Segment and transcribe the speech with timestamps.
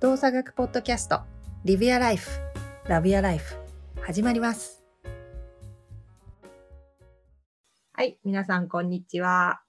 [0.00, 1.22] 動作学ポッドキャスト
[1.64, 2.30] リビアライフ
[2.86, 3.56] ラビアライフ
[4.00, 4.84] 始まります。
[7.94, 9.60] はい皆さんこんにちは。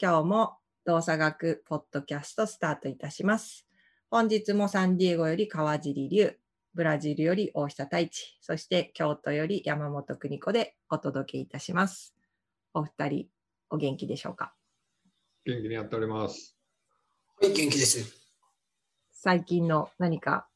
[0.00, 3.66] 今日も動作学ポッドキャストスタートいたします。
[4.12, 6.38] 本日もサンディエゴより川尻龍
[6.72, 12.14] ブラジルより大下太一そして京都より山本邦子でお届けいたします。
[12.74, 13.26] お二人
[13.70, 14.54] お元気でしょうか？
[15.44, 16.56] 元気にやっております。
[17.40, 18.23] はい、元気です。
[19.24, 20.46] 最近の何か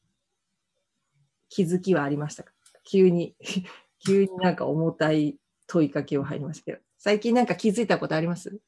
[1.49, 2.51] 気づきはありましたか？
[2.83, 3.35] 急に、
[4.05, 8.59] 急になんか重たい問いかけを入りましたけど、最近なんか気づいたことあります？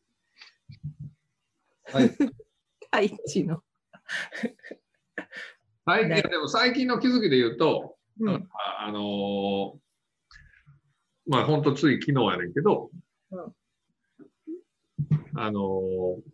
[1.94, 2.10] はい。
[2.92, 3.62] 太一の。
[5.86, 8.50] 最ね近、でも最近の気づきで言うと、うん。
[8.54, 9.80] ああのー
[11.28, 12.90] まあ本当つい昨日やねんけど、
[13.30, 13.56] うん
[15.36, 16.31] あのー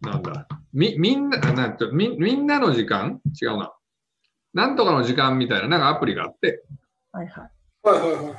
[0.00, 3.20] なんだ、み、みんな、あなんてみ、みんなの時間？
[3.40, 3.72] 違うな。
[4.54, 6.62] なんとかの時間みたいな、なんかアプリがあって、
[7.12, 7.50] はいはい。
[7.82, 8.34] はいはいはい。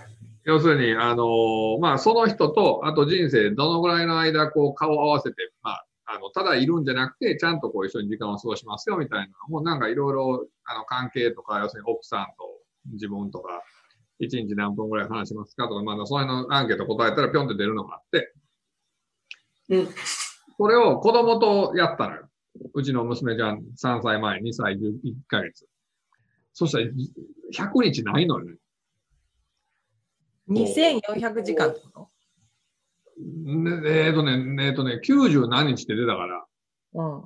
[0.45, 9.27] 要するに、あのーまあ、その人と、あと人生、どのぐらいの間、こう、顔を合わせて、まあ、あの、ただいるんじゃなくて、ちゃんとこう、一緒に時間を過ごしますよ、みたいな。
[9.47, 13.63] もうなんかいろいろ、あの、関係とか、要するに奥さんと自分とか、
[14.19, 18.33] 一日何分ぐらい話しますかとか、まあ、その辺のアンケート答えたら、ぴょんって出るのがあって、
[19.69, 19.87] うん。
[20.57, 22.29] それを子供とやったのよ。
[22.73, 25.65] うちの娘ちゃん3歳前、2歳11ヶ月。
[26.53, 26.85] そしたら、
[27.71, 28.55] 100日ないのよね。
[30.49, 32.09] 2400時間ってこ
[33.17, 36.45] ねえーとね、えーとね、90何日って出たから、
[36.93, 37.23] とうん。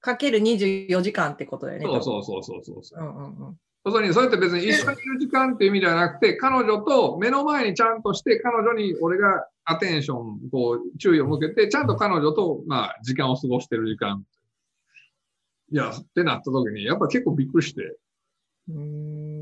[0.00, 1.86] かける24時間ってことだよね。
[1.86, 3.00] そうそうそうそうそうそう。
[3.00, 3.56] うんうんうん。
[3.86, 14.24] 要するに、それって別に一緒にいる時間っていう意味ではなくて、彼女と目の前にちゃんとして、彼女に俺がアテンション、こう、注意を向けて、ちゃんと彼女と、まあ、時間を過ごしてる時間。
[15.70, 17.96] いや、ってなった時に、やっぱ結構びっくりして、
[18.68, 18.78] うー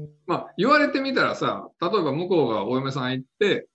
[0.06, 0.08] ん。
[0.26, 3.68] まあ、言われてみたらさ、例えば向こうがお嫁さん行って、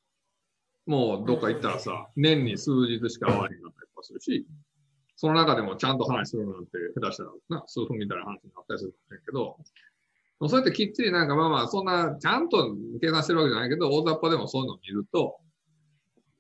[0.85, 4.47] もうどっか行ったらさ、年に数日しか会わへんかったりとかするし、
[5.17, 9.57] その中でもちゃんと話するなんて、下手したらな、数分みたいな話になったりするんだけど、
[10.47, 15.39] そうやってきっちりなんかまあまあ、そんな、ちゃんと計算してるわけじゃないけど、大雑把でもそういうのを見ると、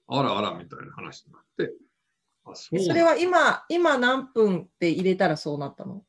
[0.07, 1.73] あらあらみたいな話になって、
[2.45, 6.03] あ、そうそれは今、今何分って入れたらそうなったの？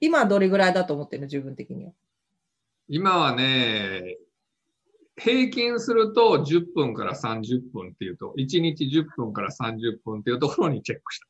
[0.00, 1.92] 今どれぐらいだと思ってるの自分的には？
[2.88, 4.16] 今はね、
[5.16, 11.26] 平均すると10分から30分っていうと、1日10分から30分っていうところにチェックした。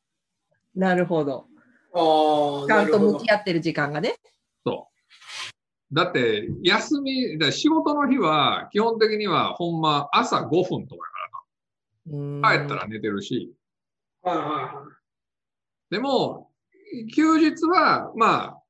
[0.75, 1.47] なるほど。
[1.93, 4.15] ああ、ちゃんと向き合ってる時間がね。
[4.65, 4.89] そ
[5.91, 5.95] う。
[5.95, 11.09] だって、休み、だ仕事の日は、基本的にはほんま朝5分とか
[12.09, 13.53] 帰ったら寝てるし、
[14.21, 14.83] はいはいは
[15.89, 16.49] でも、
[17.15, 18.63] 休日は、まあ、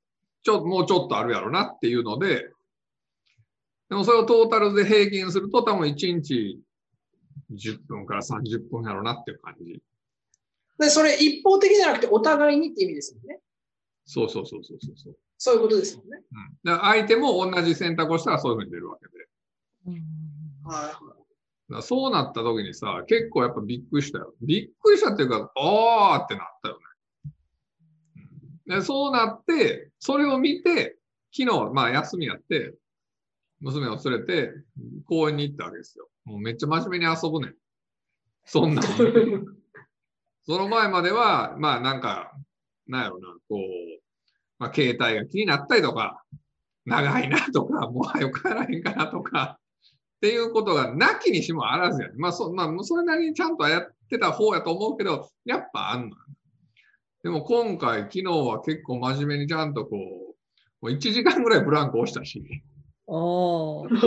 [0.44, 2.52] ちょ、もうちょっとあるやろなっていうので、
[3.90, 6.60] でもそれをトータルで平均すると多分1日
[7.52, 9.72] 10分から30分やろなっていう感じ。
[9.72, 9.82] い。
[10.78, 13.40] で、それ一方的じゃなくてお互いにって意味ですよね。
[14.06, 15.18] そうそうそうそうそうそう。
[15.38, 16.22] そういうことですよね。
[16.32, 19.28] うん、だ相手も同じ選択をしたらそういうふうに出るわけで。
[19.88, 20.04] うん
[20.66, 21.19] はだから
[21.82, 24.34] そうなった時にさ、結構やっぱびっくりしたよ。
[24.42, 26.82] びっくりしたっていうか、あーってなったよね。
[26.82, 30.98] うんでそうなって、それを見て、
[31.36, 32.76] 昨日、まあ休みやって、
[33.62, 34.54] 娘を連れて
[35.06, 36.08] 公園に行ったわけですよ。
[36.24, 37.56] もうめっちゃ真面目に遊ぶねん。
[38.46, 38.86] そんなん。
[40.46, 42.32] その前までは、まあなんか、
[42.88, 43.60] なんやろな、こう、
[44.60, 46.24] まあ携帯が気になったりとか、
[46.86, 49.60] 長いなとか、もう早く帰らへんかなとか、
[50.20, 52.14] っていうことがなきにしもあらずやね。
[52.18, 56.16] まあそ、まあ、それなりにちゃんとやってた方やと思うけど、やっぱあんのよ。
[57.24, 62.44] でも今回、昨日は結構真面目にちゃんとこう、もう1時間ぐらいブランク押したし、
[63.08, 63.88] お。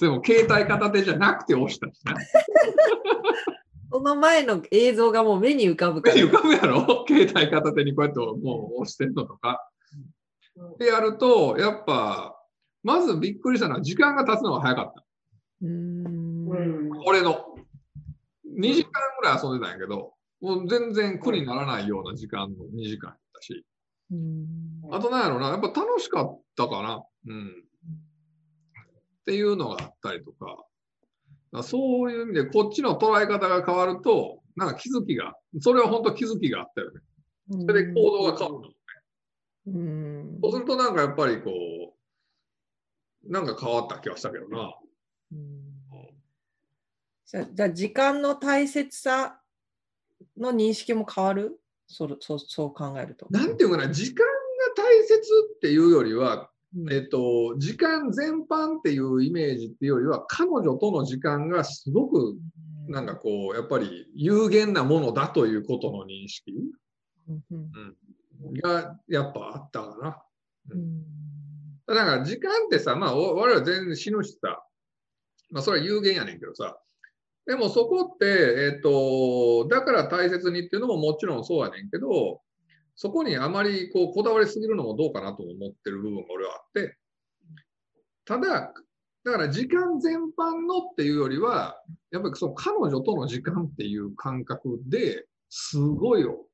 [0.00, 2.14] でも携帯片手じゃなくて押したしな。
[3.92, 6.16] その前の映像がもう目に浮かぶから。
[6.16, 7.04] 目に浮かぶやろ？
[7.06, 9.68] 携帯片手にこうやってもう押してんのとか。
[10.78, 12.36] でやると、やっぱ、
[12.82, 15.04] まずびっくりしたのは時間が経つのが早かった。
[17.06, 17.46] 俺の。
[18.58, 18.90] 2時間
[19.20, 23.64] ぐらい遊んでたんやけど、もう全然苦にならないような時間の2時間だったし。
[24.90, 27.02] あとなんやろな、やっぱ楽しかったかな。
[27.28, 27.48] うん。
[27.48, 30.46] っていうのがあったりとか。
[30.46, 30.62] だか
[31.52, 37.00] らそういう意味で、こっちの捉え方が変わると、なんか気づきが、それは本当気づきがあったよね。
[37.66, 38.72] それで行動が変わるの。
[39.64, 41.91] うんそうするとなんかやっぱりこう、
[43.26, 44.74] なんか変わった気がしたけどな。
[45.32, 45.60] うん。
[47.26, 49.40] じゃあ時間の大切さ
[50.36, 51.58] の認識も変わる？
[51.86, 53.26] それそうそう考えると。
[53.30, 54.32] なんていうかな、時間が
[55.06, 55.14] 切
[55.56, 56.92] っていうよりは、うん。
[56.92, 62.36] えっと、時間全般っていうイメージっていうよりは、彼女との時間がすごく
[62.88, 66.52] なんかこう、やっぱり有限なものだということの認識
[67.28, 68.54] うんうん。
[68.54, 70.22] がやっぱあったかな。
[70.70, 71.04] うん
[71.86, 74.62] だから時間ってさ、まあ我々全然死ぬしさ、
[75.50, 76.78] まあそれは有限やねんけどさ、
[77.46, 78.26] でもそこって、
[78.74, 82.40] えっ、と、だから大切にっていうのももちろんそうやねんけど、
[82.94, 86.96] そこにあまりこうこだわりすぎるのもどうかなと思ってる部分が俺はあって、
[88.24, 88.72] ただ、
[89.24, 91.80] だから時間全般のっていうよりは、
[92.10, 96.46] やっぱりその彼女との時間っていう感覚ですごいよ。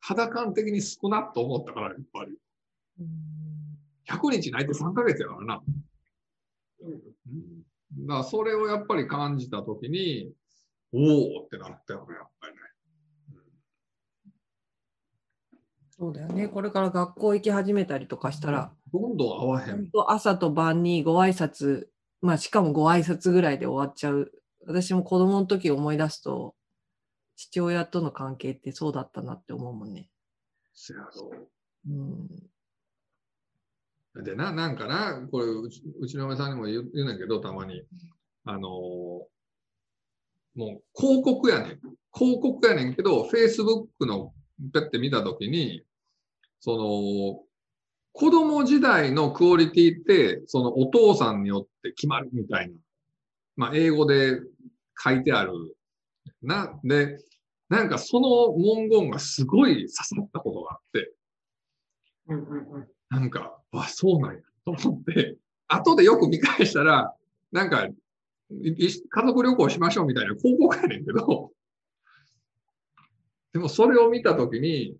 [0.00, 2.36] 肌感的に少なと思ったから、やっぱり。
[4.10, 5.62] うん100日泣いて3ヶ月やからな。
[6.80, 7.00] うん
[7.98, 10.32] だからそれをやっぱり感じたときに、
[10.92, 12.60] おおってなったよね、やっぱりね。
[15.90, 16.48] そうだよね。
[16.48, 19.90] これから学校行き始めたりとかしたら、どんどん合わへん。
[20.08, 21.86] 朝と晩にご挨拶、
[22.20, 24.32] まあしかもご挨拶ぐらいで終わっちゃう。
[24.66, 26.54] 私も子供の時思い出すと、
[27.36, 30.08] 父親との関係ってそうだったなって思うもんね。
[30.74, 31.32] せやろ
[31.88, 32.28] うん。
[34.16, 37.82] でな、なんかな、これうち、うちの嫁さんにも言う言うねんけど、たまに。
[38.44, 39.32] あのー
[40.54, 41.80] もう広告やねん。
[42.14, 44.34] 広告やねんけど、Facebook の
[44.72, 45.82] ペッて見たときに、
[46.60, 47.42] その、
[48.12, 52.74] 子供時代のクオリティって、そのお父さんによって決まるみたいな。
[53.56, 54.40] まあ、英語で
[55.02, 55.52] 書いてある。
[56.42, 57.18] な、で、
[57.70, 61.14] なんかその文言がすごい刺さったことがあって、
[62.28, 65.36] うんうんうんなんか、あ、そうなんや、と思って、
[65.68, 67.14] 後でよく見返したら、
[67.50, 67.88] なんか、
[68.50, 71.50] 家族旅行しましょうみたいな広告やねんけど、
[73.52, 74.96] でもそれを見たときに、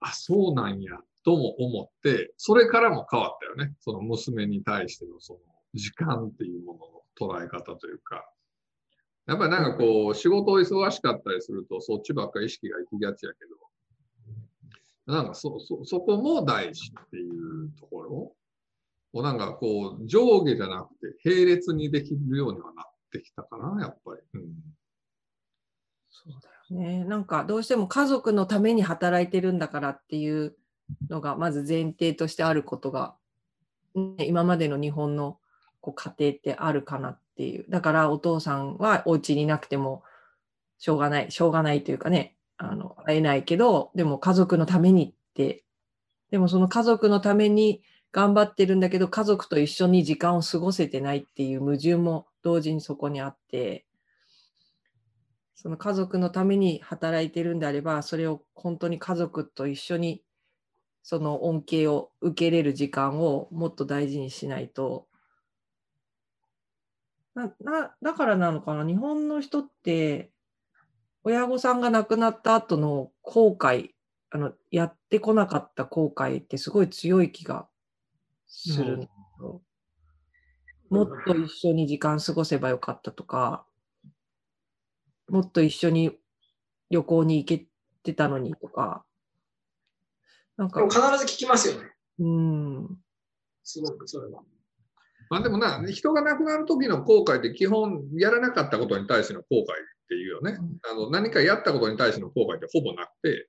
[0.00, 3.74] あ、そうなんや、とも思って、それからも変わったよね。
[3.80, 5.40] その娘に対してのその
[5.74, 6.74] 時間っていうも
[7.18, 8.28] のの捉え方というか。
[9.26, 13.56] やっぱりなんかこう、仕事を忙しかったりすると、そっちばっかり意識が行きがちやけど、
[15.12, 18.32] なんかそ、そ、そこも大事っていうところ
[19.14, 24.20] をなんかこう、上下じゃなくて並列にできるようにはなってきたかな、やっぱり。
[24.34, 24.52] うん。
[26.10, 27.04] そうだよね。
[27.04, 30.54] なんかどうしても家族のために働いてるんだからっていう
[31.08, 33.14] のがまず前提としてあることが、
[33.94, 35.38] ね、今までの日本の
[35.80, 37.64] こう家庭ってあるかなっていう。
[37.70, 40.02] だからお父さんはお家にいなくても
[40.78, 45.64] しょうがない、しょうがないというかね、あの会えないけど、でも家族のためにって、
[46.30, 47.82] でもその家族のために
[48.12, 53.86] 頑張ってるんだけど、家族と一緒に時間を過ごせてないっていう矛盾も同時にそこにあって、
[55.54, 60.22] その家族のために働いてるんであれば、それを本当に家族と一緒に
[61.02, 65.06] その恩恵を受けれる時間をもっと大事にしないと。
[67.34, 70.30] ななだからなのかな、日本の人って
[71.28, 73.90] 親御さんが亡くなった後の後悔、
[74.30, 77.68] あのやってこなかった後悔ってすごい強い気が
[78.46, 79.60] するんだけど
[80.88, 83.66] もっと一緒に時間過ごせばよかったとか、
[85.28, 86.16] もっと一緒に
[86.88, 87.66] 旅行に行け
[88.02, 89.04] てたのにとか、
[90.56, 90.82] なんか。
[90.84, 91.90] 必ず聞きますよね。
[92.20, 92.98] うん、
[93.64, 94.40] すごくそれは。
[95.28, 100.58] まあでもな、人が亡くなる時の後悔って基本やらなかったことに対しての後悔っていうよね。
[100.90, 103.48] あの何かやったことに対しての後悔ってほぼなくて、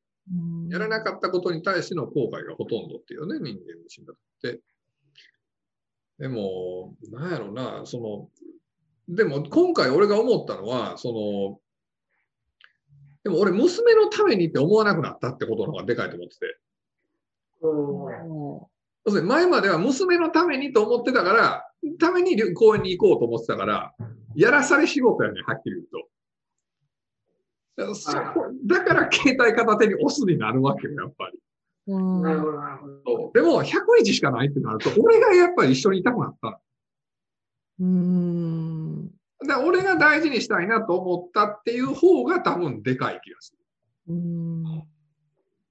[0.69, 4.59] やらなかったことに対しての後悔がほとんどっていうね、人間自身だって。
[6.19, 7.97] でも、なんやろな、そ
[9.07, 11.59] の、でも今回俺が思ったのは、その、
[13.23, 16.59] でも俺娘のためにって思わなくなったってことの方がでかいと思ってて。
[17.61, 18.69] うん
[19.05, 21.65] 要するに前までは娘のためにと思ってたから、
[21.99, 23.93] ために旅公園に行こうと思ってたから、
[24.35, 26.08] やらされ仕事やねん、はっきり言うと。
[27.79, 31.39] だからそこだから携帯片手に押すになるわけよ、やっぱり。
[31.87, 32.21] うん。
[32.21, 33.01] なるほど、なるほど。
[33.05, 33.37] そう。
[33.37, 36.59] でも、100日しかないってなると、俺がやっぱり一緒にいたくなった。
[37.79, 37.87] の。
[37.87, 39.07] うん。
[39.07, 43.53] だから俺が大事にしたいなと思ったっていう方が多分でかい気がす
[44.07, 44.13] る。
[44.13, 44.83] うん。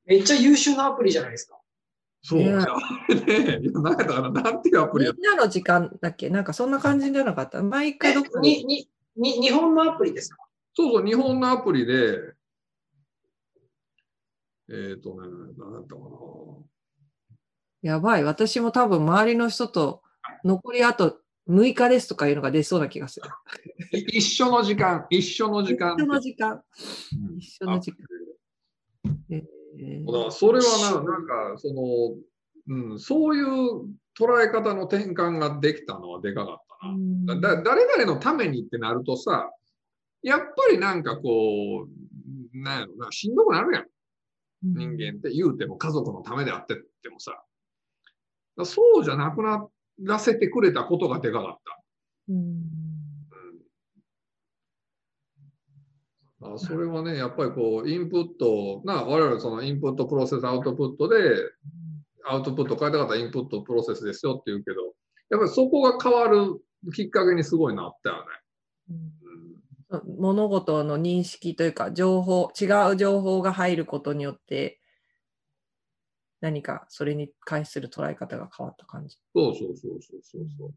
[0.06, 1.58] めっちゃ優秀なアプリじゃないですか。
[2.22, 2.40] そう。
[2.40, 2.54] ね。
[2.54, 2.66] あ
[3.08, 6.30] れね、なんだから、なんていうアプリやっみんなの時間だっけ？
[6.30, 7.62] なんかそんな感じじゃなかった？
[7.62, 10.38] 毎回どこに、に、に、日本のアプリですか？
[10.78, 12.18] そうそう、日本のアプリで、
[14.70, 16.08] えっ、とね、なんだったかな。
[17.82, 18.24] やばい。
[18.24, 20.02] 私も多分周りの人と
[20.44, 21.18] 残りあと
[21.48, 23.28] 6日ですとかいうのが出そうな気がする。
[23.98, 25.96] い一緒の時間、一緒の時間。
[25.96, 26.52] 一緒の時間。
[26.52, 27.98] うん一緒の時間。
[29.32, 31.82] えーそれはな、なんか、その、
[32.68, 33.46] うん、そういう
[34.18, 36.56] 捉え方の転換ができたのはでかかっ
[37.26, 37.40] たな。
[37.40, 39.52] だ誰々のためにってなるとさ、
[40.22, 43.86] やっぱりなんかこう、なんやろな、しんどくなるやん。
[44.62, 47.42] 人間って言うても家族のためであってってもさ。
[48.64, 49.68] そうじゃなくな
[50.02, 51.82] らせてくれたことがでかかった。
[52.30, 52.88] うん
[56.40, 61.16] あそれはね、やっぱりこう、インプット、な、我々そのインプットプロセス、アウトプットで、
[62.24, 64.76] アウトプット変えたかったらインプットプロセスですよって言うけど、
[65.30, 66.60] やっぱりそこが変わる
[66.94, 68.22] きっかけにすごいなったよね。
[68.90, 69.17] うん
[70.18, 74.80] 物事の認識というか情報違う情報が入ることによって
[76.40, 79.16] 何かそれに対する捉え方が変わった感じ。
[79.34, 80.72] そうそうそうそうそうそう。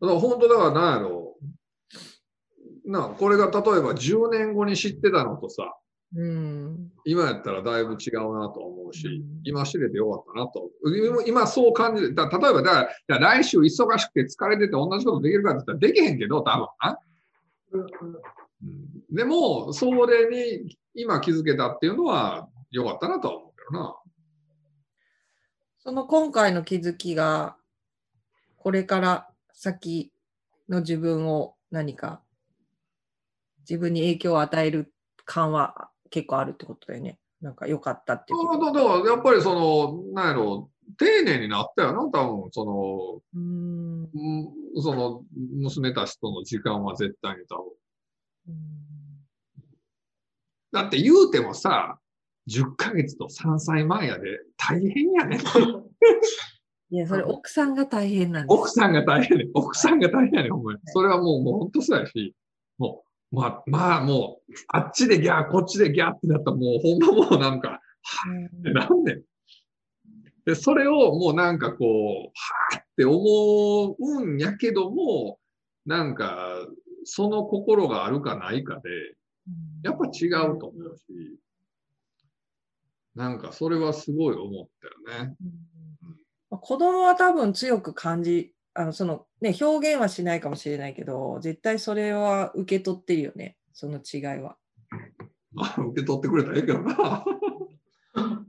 [0.00, 2.90] だから本当だから何やろう。
[2.90, 5.76] なあこれが例えば10年後に知ってたのとさ、
[6.14, 6.90] うん。
[7.04, 10.70] 今やったらだいぶ違うなと思うしうん、今知れてよかったなと。
[10.84, 12.14] 今今そう感じる。
[12.14, 16.98] だ例えばだから、じゃあ来週忙しくて疲れてて同じことできるかって言ったらできへんけど、多分な。
[17.72, 17.86] うん
[19.10, 23.96] でも、それに今気づけたっていうのは良かったなとは思うけどな。
[25.78, 27.56] その今回の気づきが
[28.56, 30.12] これから先
[30.68, 32.22] の自分を何か
[33.60, 34.92] 自分に影響を与える
[35.24, 37.18] 感は結構あるってことだよね。
[37.40, 38.60] なんか良かったっていう。
[38.60, 47.72] だだからやっぱりその、なんやろ、丁寧になったよな、多分その、うんうんその娘たちとの時間は絶対に多分。
[50.72, 51.98] だって言うてもさ、
[52.48, 55.40] 10ヶ月と3歳前やで大変やねん。
[56.90, 58.58] いや、それ奥さんが大変なんです。
[58.58, 59.52] 奥さんが大変やねん。
[59.54, 60.78] 奥さんが大変やねん、ほんまに。
[60.84, 62.34] それはもう、もう本当そうやし、
[62.78, 63.02] も
[63.32, 67.80] う、まあ、まあもう、あっちでギャー、こっちでギャーってなったらもうほんまもうなんか、
[68.58, 69.22] ってなんねん。
[70.46, 71.88] で、それをもうなんかこう、
[72.72, 75.38] はぁって思うんやけども、
[75.84, 76.66] なんか、
[77.04, 78.90] その心があるかないかで、
[79.82, 81.38] やっぱ違うと思うし、
[83.14, 84.68] なんかそれはすごい思っ
[85.08, 85.36] たよね。
[86.50, 94.56] まあ子供は多分強く感じ、あのそのね、表現はしないかもしれないけど、絶対それは受け取ってるよね、その違いは。
[95.52, 97.24] まあ、受け取ってくれたらええけどな。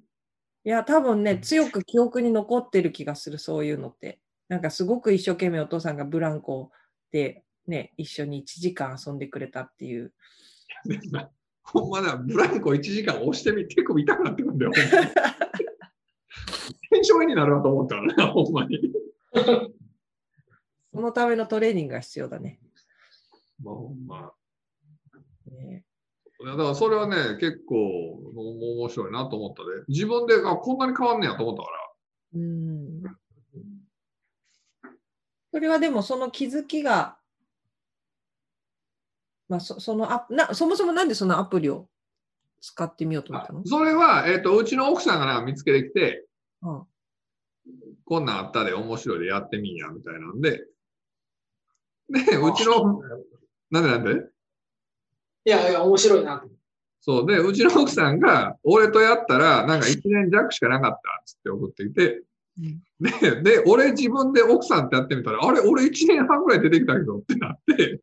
[0.63, 4.19] いや、多分ね、強く記憶に残ってる気がする、そういうのって。
[4.49, 6.71] なんかすごく一生懸命お父さんがブランコ
[7.11, 10.13] でね、一緒に1時間遊んでくれたっていう。
[11.63, 14.81] ほんまな、ブランコ1時間押してみ、手首痛くなってくるんだよ、ほ
[17.17, 17.35] んまに。
[17.35, 18.79] なるなと思ったからな、ほんまに。
[20.93, 22.59] そのためのトレーニングが必要だね。
[23.61, 24.33] まあ、ほんま。
[25.51, 25.83] ね
[26.45, 29.85] だからそれはね、結構お面白いなと思ったで。
[29.87, 31.77] 自分で、あ、こんなに変わんねやと思ったから。
[32.35, 33.01] うん。
[35.51, 37.17] それはでもその気づきが、
[39.49, 41.87] まあ、そそのアなそもそもなんでそのアプリを
[42.61, 43.65] 使ってみようと思ったの？
[43.65, 46.25] それは、えっ、と、うちの奥さんがな見つけてきて、
[46.61, 46.83] うん
[48.05, 50.63] こんなんあったで面白いでやってみんや、みたいなんで。
[52.09, 53.01] で、うちの、
[53.69, 54.29] なんでなんで？
[55.47, 56.49] いやいや、面白いなと。
[56.99, 57.25] そう。
[57.25, 62.21] で、うちの奥さんが、俺とやったら、なんか1年弱しかなかった、つって送ってきて。
[62.99, 68.01] で、で、俺自分で奥さんってやってみたら、あれ、俺1年半ぐらい出てきたけどってなって、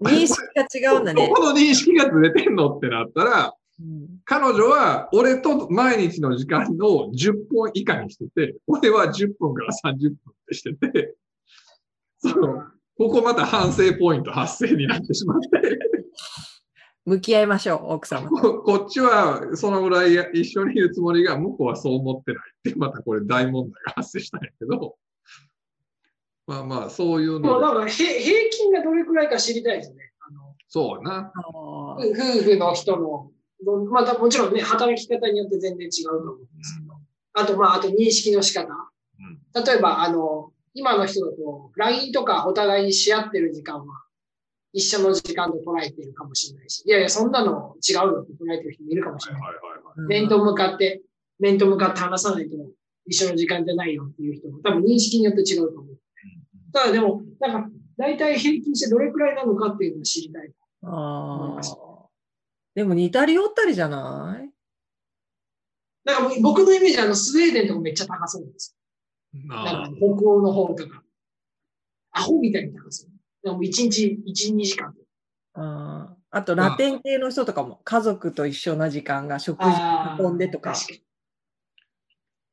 [0.00, 0.40] 認識
[0.80, 1.34] が違うんだね ど。
[1.34, 10.16] この認識がずれてんのってなったら、うん彼女は俺と毎日の時間を10分以下にしてて、俺は10分から30分っ
[10.48, 11.14] てしてて、
[12.18, 12.64] その
[12.98, 15.78] ここまた反省ポイント発生になってしまって、
[17.04, 18.28] 向き合いましょう、奥様。
[18.28, 24.96] ここっちはそのぐらい一緒にいるつもりが、向こうはそう思ってないって、またこれ大問題が発生したんやけど、
[26.46, 30.12] まあまあ、そういうので、なんかへ平均がどれくらいか知りたいですね。
[30.26, 31.32] あのそうやな。
[31.34, 31.98] あ夫
[32.42, 33.30] 婦の人の、
[33.64, 36.94] どまたもちろんね、働き方によって全然違うと思うんですけど、
[37.34, 38.68] あと、まあ、あと認識の仕方。
[39.54, 44.04] 例えば、あの、今の人だと、LINE とかお互いにし合ってる時間は、
[44.72, 49.42] 一緒の時間と捉えてるかもしれないし、いやいや、そんなの違うよって捉えてる人もいるかもしれない。
[50.08, 51.02] 面と向かって、
[51.38, 52.56] 面と向かって話さないと
[53.06, 55.98] 一緒の時間じゃないよっていう人も多分認識によって違うと思う。
[56.72, 60.52] ただでも、なんか、大体平均してどれくらいなのかっていうのを知りたい。
[60.82, 61.88] あー
[62.74, 64.50] でも似たり寄ったりじゃない？
[66.04, 68.76] なんか僕のイメージはあのスウェーデンとかめっちゃ高そうです。
[69.32, 71.02] なあなんか北欧の方とか。
[72.12, 73.07] アホみたいに高そう。
[73.42, 74.94] でも1日、1、2時間。
[75.54, 79.70] あーあとラテン系の人とかも家族と一緒な時間が食事
[80.18, 80.74] 運んでとか。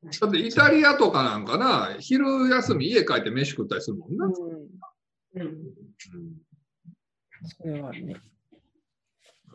[0.02, 4.26] だってイタリアとかなんかな、昼休み家帰って飯食ったりするもんな。
[4.26, 4.32] うん。
[5.34, 5.62] うん。
[7.44, 8.16] それはね。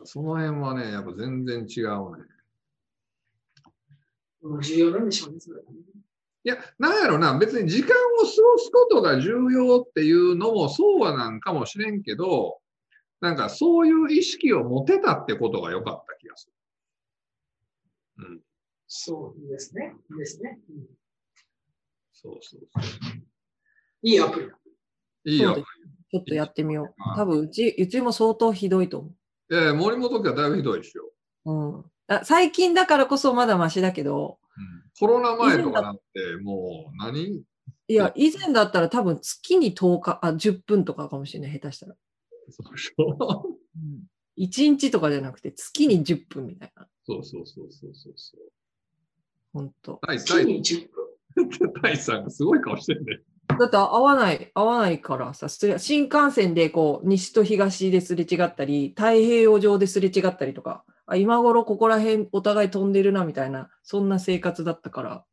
[0.04, 2.24] その辺はね、やっぱ全然違うね。
[4.60, 5.78] 重要なんでしょうね、それはね。
[6.44, 12.58] いや、なんやろな、別に時間を過ごすことが重要っていうのもそうはなんかもしれんけど、
[13.20, 16.50] なんかそういう意識を持てたってことが良かった気がす
[18.18, 18.24] る。
[18.26, 18.40] うん。
[18.88, 19.94] そうですね。
[20.18, 20.58] ですね。
[20.68, 20.86] うん
[22.22, 23.22] そうそうそう。
[24.02, 24.54] いいアプリだ。
[25.24, 25.62] いいよそうで。
[25.62, 27.16] ちょっとやってみよう。
[27.16, 29.10] 多分うち、うちも相当ひどいと思
[29.50, 31.04] いやいや森本家はだいぶひどいですよ。
[31.46, 31.52] う。
[31.52, 31.84] うん。
[32.06, 34.41] あ最近だからこそまだマシだけど、うん、
[34.98, 36.02] コロナ前とかなんて、
[36.42, 37.42] もう何？
[37.88, 41.94] いや、以前だったら多分月に10日、あ、10分とかかもしれない、下手したら。
[42.50, 43.46] そうでしょ？
[43.76, 44.04] うん、
[44.38, 46.86] 1日とかじゃなくて月に10分みたいな。
[47.04, 48.40] そうそうそうそうそうそう。
[49.52, 49.98] 本当。
[50.06, 51.72] 大月に10分？
[51.82, 53.20] 大さんがすごい顔してるね。
[53.58, 65.24] だって合わない、合わないからさ、新幹線でこう、西と東ですれ違ったり、太平洋上ですれ違ったりとか、あ今頃ここら辺お互い飛んでるなみたいな、そんな生活だったから、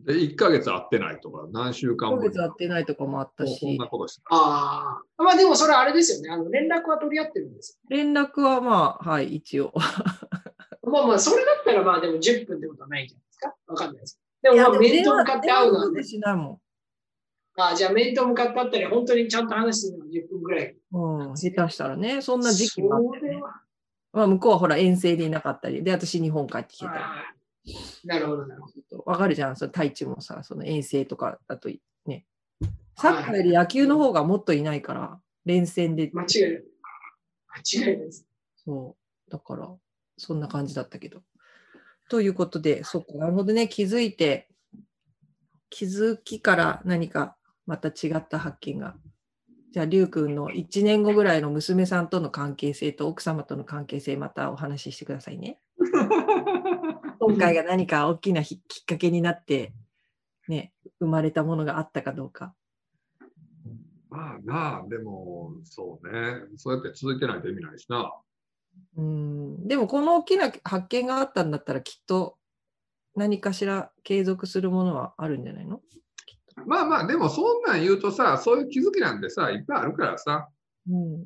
[0.00, 5.22] で、1ヶ月会ってないとか、何週間1ヶ月会ってないとかもあったもうそんしな、ことしてああ。
[5.22, 6.30] まあでもそれはあれですよね。
[6.30, 9.64] あの連絡は取り合ってるんです連絡はまあ、はい、一応。
[9.64, 9.72] よ。
[10.90, 13.54] まあまあ、それだったらまあでも10分ってことはないんじゃないですか？
[13.66, 14.20] わかんないです。
[14.40, 16.04] でもまあ面と向かって会うなんて。
[16.04, 16.60] しないも
[17.56, 20.76] ああじゃあ面と向かって会ったり、本当にちゃんと話するのは10分ぐらい。
[20.92, 21.30] ん。
[21.30, 23.18] うん、下手したらね、そんな時期もあってね。
[23.18, 23.62] それは
[24.12, 26.98] まあ、向こうはほら遠征でいなかったり、で、私日本帰ってきてたり。
[28.04, 29.02] なるほど、なるほど。
[29.06, 31.68] わかるじゃん、その太一もさ、その遠征とかだと
[32.06, 32.24] ね。
[32.96, 36.52] サッカーより野球の方がもっといないから、連戦で、間違いない。
[36.52, 38.26] 間違いないです。
[38.56, 38.96] そ
[39.28, 39.68] う、だから、
[40.16, 41.22] そんな感じだったけど。
[42.08, 44.48] ということで、そっか、なるほどね、気づいて、
[45.70, 48.96] 気づきから何かまた違った発見が。
[49.70, 55.60] じゃあ、りゅうくんの1年後ぐらいの娘さんとの関係性と奥様との関係性、またお話ししてくださいね。
[57.20, 59.74] 今回が何か大きなひきっかけになって、
[60.48, 62.54] ね、生まれたものがあったかどうか。
[64.08, 66.40] まあなあ、でも、そうね。
[66.56, 68.10] そうやって続いてないと意味ないしな。
[68.96, 72.36] うん、でもこの大きな発見があったんだったらきっと
[73.14, 75.80] 何かしら継続するものはあるんじゃないの？
[76.66, 80.48] まあまあ、でもそんなん言うとさ、そういう気づきなんてさ、いっぱいあるからさ、
[80.88, 81.24] うん。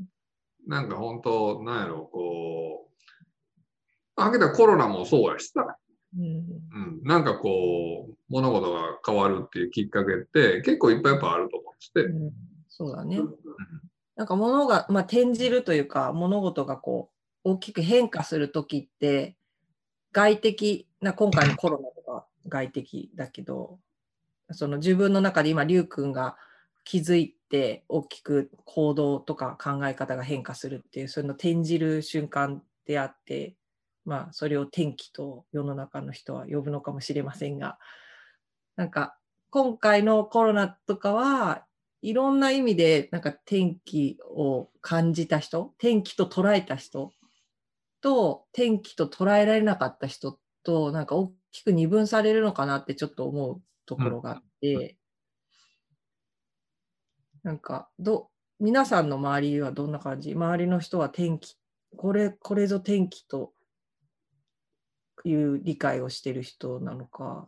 [0.66, 2.92] なんか本当、なんやろ、こう、
[4.16, 5.77] あけたコロナもそうやしさ、
[6.16, 6.25] うん。
[6.25, 12.05] うん、なんかこう、物事が変わるっていうきっかけって結構いっぱいやっぱあると思うんですって。
[12.05, 12.33] うん
[12.75, 13.25] そうだねう。
[13.25, 13.35] ん
[14.16, 17.11] なんか物が、まあ、転じるというか物事がこ
[17.45, 19.37] う大きく変化するときって
[20.12, 23.79] 外的な今回のコロナとか外的だけど
[24.55, 26.37] その自分の中で今りゅうくんが
[26.85, 33.57] 気づいて大きく行動とか考え方が変化するっていうその転じる瞬間であって
[34.05, 37.79] まあそれを転機と世の中の人は呼ぶのかもしれませんが
[38.77, 39.17] なんか
[39.51, 41.65] 今回のコロナとかは
[42.01, 47.12] いろんな意味でなんか天気を感じた人天気と捉えた人
[48.01, 54.97] と天気と捉えられなかった人となんか大きく二分されるのかなってちょっと思うところがあって、
[57.42, 58.29] なんかど
[58.61, 60.35] 皆さんの周りはどんな感じ？
[60.35, 61.57] 周りの人は天気
[61.97, 63.53] これこれぞ天気と
[65.25, 67.47] いう理解をしてる人なのか？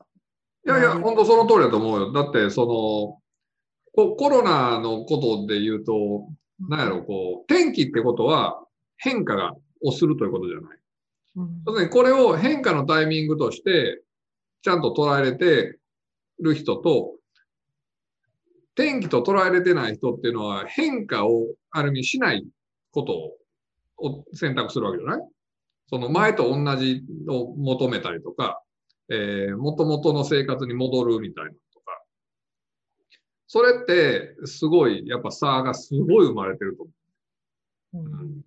[0.66, 2.12] いやいや、本当その通りだと思うよ。
[2.12, 3.20] だって、その、
[3.92, 6.26] ココロナのことで言うと、
[6.70, 8.64] なんやろ、こう、天気ってことは
[8.96, 9.52] 変化が
[9.84, 10.78] をするということじゃない。
[11.36, 14.02] うん要するにこれを変化のタイミングとして、
[14.62, 15.78] ちゃんと捉えれて
[16.40, 17.14] る人と、
[18.74, 22.44] 天気と捉えれてない人っていうのは変化をある意味しない
[22.90, 23.36] こと
[23.98, 25.28] を選択するわけじゃない？
[25.88, 28.60] その前と同じを求めたりとか、
[29.10, 32.02] えー、元々の生活に戻るみたいなのとか。
[33.46, 36.86] それってすごい、やっぱ差がすごい生まれてると
[37.92, 38.06] 思う。
[38.06, 38.40] うん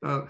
[0.00, 0.26] だ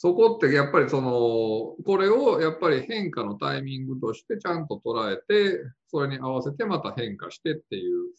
[0.00, 5.58] そこってやっぱりその、これをやっぱり変化のタイミングとしてちゃんと捉えて、
[5.88, 8.12] それに合わせてまた変化してっていう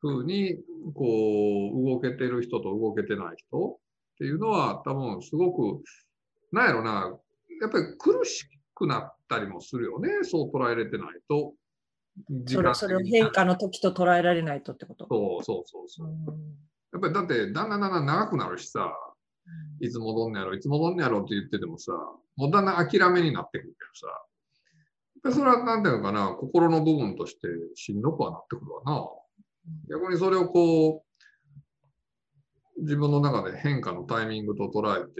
[0.00, 0.56] 風に、
[0.94, 3.78] こう、動けてる人と動けてない人っ
[4.18, 5.84] ていうのは多分すごく、
[6.50, 7.16] なんやろな、
[7.60, 10.24] やっぱり苦しくなったりもするよね。
[10.24, 11.54] そう捉えれてないと。
[12.30, 15.06] 時間それそれを変化の時と捉えられないとってこと？
[15.08, 16.08] そうそうそうそう。
[16.08, 16.14] うん
[16.92, 18.92] やっぱりだってだんだんだんだん長くなるしさ、
[19.80, 21.92] いつ戻んねやろ、いつ戻んねやろって言っててもさ、
[22.36, 23.74] もうだんだん諦めになってくる
[25.22, 29.08] けどさ、それはなんていうのかな、心の部分としてしんどくはなってくるわな。
[29.88, 31.04] 逆にそれをこ
[32.76, 35.10] う、自分の中で変化のタイミングと捉えて、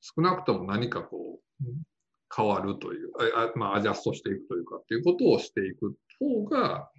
[0.00, 1.64] 少なくとも何かこう、
[2.34, 6.90] 変わるという、あまあ、アジャストしていくというかっていうことをしていく方が、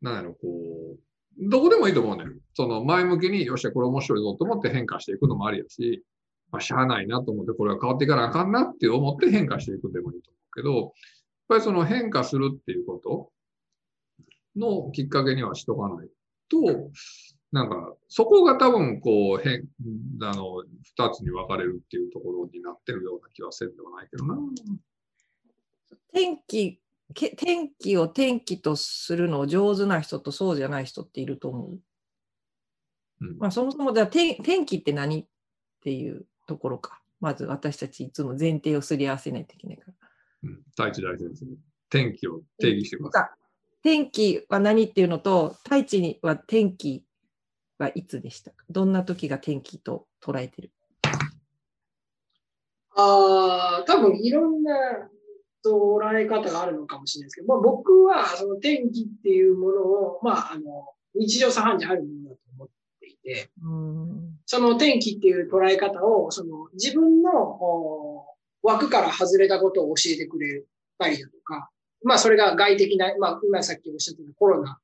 [0.00, 0.98] なんやろ、こう、
[1.38, 2.40] どこでもいいと思うねん。
[2.54, 6.02] その前向きに、よっしゃ、これ面白いぞと思って変化していくのもありやし、
[6.50, 10.90] まあ、しゃあないなと思って、これは変わっていかなあかんなって思って変化していくでもいいと思うけど、やっ
[11.48, 13.30] ぱりその変化するっていうこと
[14.56, 16.08] のきっかけにはしとかない
[16.48, 16.90] と、
[17.52, 19.64] なんか、そこが多分、こう、変、
[20.20, 24.36] あの、二つに分かれるっていうところになってるような気はせんではないけどな。
[26.12, 26.78] 天気、
[27.14, 31.78] 天気を天気とするのを上手な人とそうじゃない人っていると思う。
[33.20, 35.26] うん、まあ、そもそもじゃ天天気って何っ
[35.82, 37.00] ていうところか。
[37.20, 39.94] まず私たちいつも前提をすり合わせないといけないから。
[40.44, 41.46] うん、大地大先生。
[41.90, 43.30] 天気を定義してください。
[43.82, 47.02] 天気は何っていうのと、大地には天気
[47.78, 48.64] はいつでしたか？
[48.68, 50.70] どんな時が天気と捉えてる？
[52.94, 54.72] ああ、多分いろんな
[55.64, 60.62] 捉え方があるのかもしれないですけど、まあ、僕はその天気っていうものを、まあ、あの
[61.14, 62.68] 日常茶飯事あるものだと思っ
[63.00, 63.50] ていて、
[64.46, 68.24] その天気っていう捉え方をその自分の
[68.62, 70.62] 枠から外れたことを教えてくれ
[70.98, 71.70] たりだとか、
[72.04, 74.78] まあそれが外的な、まあ今さっきおっしゃったコロナ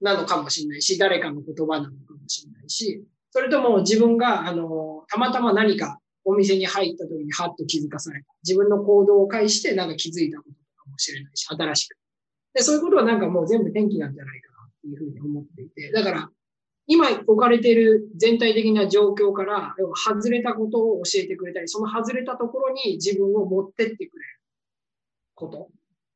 [0.00, 8.26] なのかもしれないし、誰かの言葉なのかもしれないし、それとも自分が、あの、たまたま何かお店に入った時にハッと気づかされた。
[8.42, 11.96] 自分の行動を介してなんか気づいたことかもしれないし、新しく。
[12.52, 16.30] で、そういうことはなんかもう全部天気なんじゃないかなっていうふうに思っていて、だから、
[16.88, 24.40] 今置かれている全体的な状況から、外れたことを教えてくれたり、その外れたところに自分を持ってってくれる
[25.34, 25.68] こと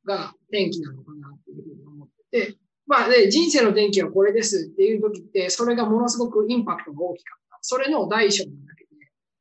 [0.05, 7.59] が天気なのかなっていうふうに思ってて、まあね、人生の転機はこれですっていう時って、それがものすごくインパクトが大きかった。
[7.63, 8.75] それの大小なんだ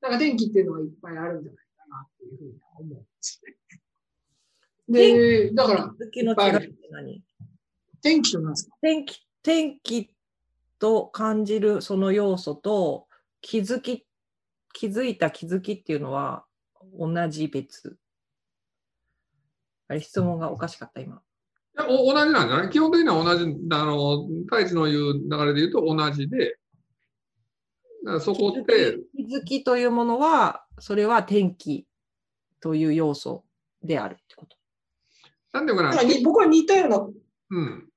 [0.02, 3.58] けで、だから転機っていうのがいっぱいあるんじゃないかなっていうふうに思うんですよね。
[4.88, 6.10] で、だから、天
[8.24, 8.52] 気と何？
[8.52, 8.76] ですか？
[8.82, 10.16] 天気、天気
[10.80, 13.08] と感じるその要素と
[13.42, 14.08] 気づき、
[14.74, 16.46] 気づいた気づきっていうのは
[16.98, 17.98] 同じ別。
[19.90, 21.22] あれ、質問がおかしかった、今。
[21.88, 22.70] お同じなんじゃない？
[22.70, 26.58] 基本的には同じ、あの、太一の言う流れで言うと同じで、
[28.22, 28.98] そこって。
[29.16, 31.86] 気づきというものは、それは天気
[32.62, 33.44] という要素
[33.84, 34.58] であるってこと。
[35.52, 35.92] なんでかな
[36.24, 37.08] 僕は似たような。
[37.52, 37.90] うん。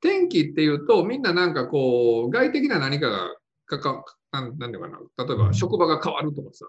[0.00, 3.34] 天気っていうと、みんななんかこう、外的な何かが
[3.66, 4.98] かか、なんなんでかな。
[5.24, 6.66] 例えば、職場が変わるとかさ、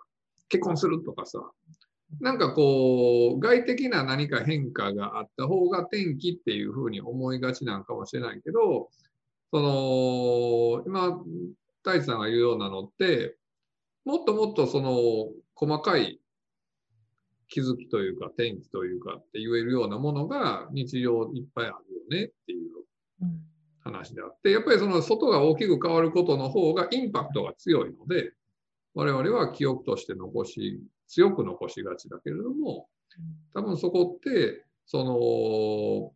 [0.49, 1.39] 結婚するとかさ、
[2.21, 8.89] なんかこう、外的な何か変化があった方が天気っていうふうに思いがちなんかもしれないけど、
[9.51, 11.21] その、今、
[11.85, 13.37] 太一さんが言うようなのって、
[14.05, 16.19] もっともっとその細かい
[17.47, 22.71] 気づきというか天気というかって言えるようなものが日常いっぱいあるよねっていう
[23.81, 28.33] 話であって、やっぱりその外が大きく変わることの方がインパクトが強いので、
[28.95, 32.87] 我々は記憶として残し強く残しがちだけれども、
[33.53, 36.11] 多分そこって、その、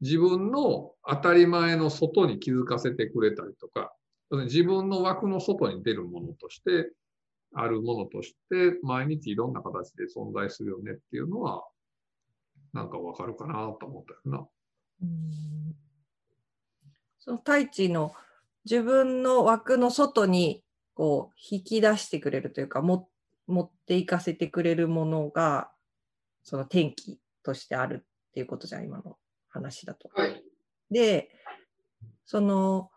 [0.00, 3.92] 自分の当たり前の外に気づかせてくれたりとか、
[4.30, 6.92] 自分の枠の外に出るものとして、
[7.52, 11.64] あるものとして、毎日いろんな形で存在するよねっていうのは、
[12.72, 14.48] なんかわかるかなと思ったよな。
[15.02, 15.74] うん
[17.20, 18.14] その太一の
[18.64, 20.64] 自分の枠の外に
[20.94, 23.08] こう引き出してくれるというか、も
[23.46, 25.70] 持っていかせてくれるものが、
[26.42, 30.10] その天気としてあるっていうことじゃん、今の話だと。
[30.14, 30.42] はい、
[30.90, 31.30] で、
[32.24, 32.90] その、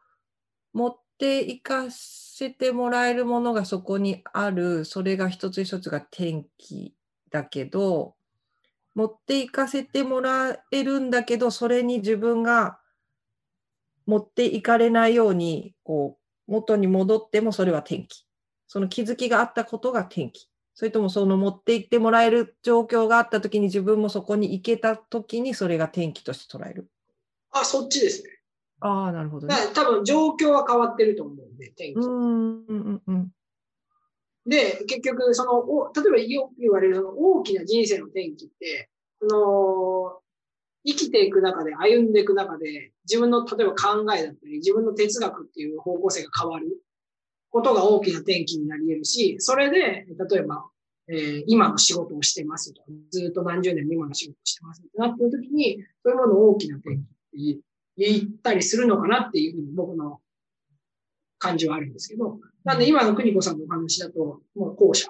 [0.72, 6.94] 持っていかせてもらえるものがそこにある、それが一つ一つが天気
[7.32, 8.16] だけど、
[8.94, 12.78] 持っていかせてもらえるんだけど、それに自分が
[14.06, 18.26] 持っていかれないように、こう、元に戻ってもそれは天気。
[18.68, 20.50] その気づきがあったことが転機。
[20.74, 26.90] それともその持って行ってもらえる状況があったときに自分もそこに行けたときにそれが転機として捉える。
[27.52, 28.33] あ、そっちですね。
[28.86, 29.56] ああ、なるほど、ね。
[29.74, 31.94] 多分状況は変わってると思うんで、転機。
[31.96, 33.32] うんうんうん、
[34.46, 38.90] で、結局、その、お例えばよく言われるその大きな人生の転機って、
[39.22, 40.20] その、
[40.86, 46.82] 生きていく中で、歩んでいく中で、自分の例えば考えだったり、自分の哲学っていう方向性が変わる。
[47.54, 50.66] ことが大きな転機になり得るし、それで、例えば、
[51.08, 52.82] えー、今の仕事をしてますと。
[53.12, 57.64] ずっと何十年も今の仕事をしてますってなってる時に、そういうものを大きな転機って
[57.98, 60.20] 言ったりするのかなっていうふうに僕の
[61.38, 65.10] 感じはあるんですけど、なんで今の邦子さんのお話だと、もう後者。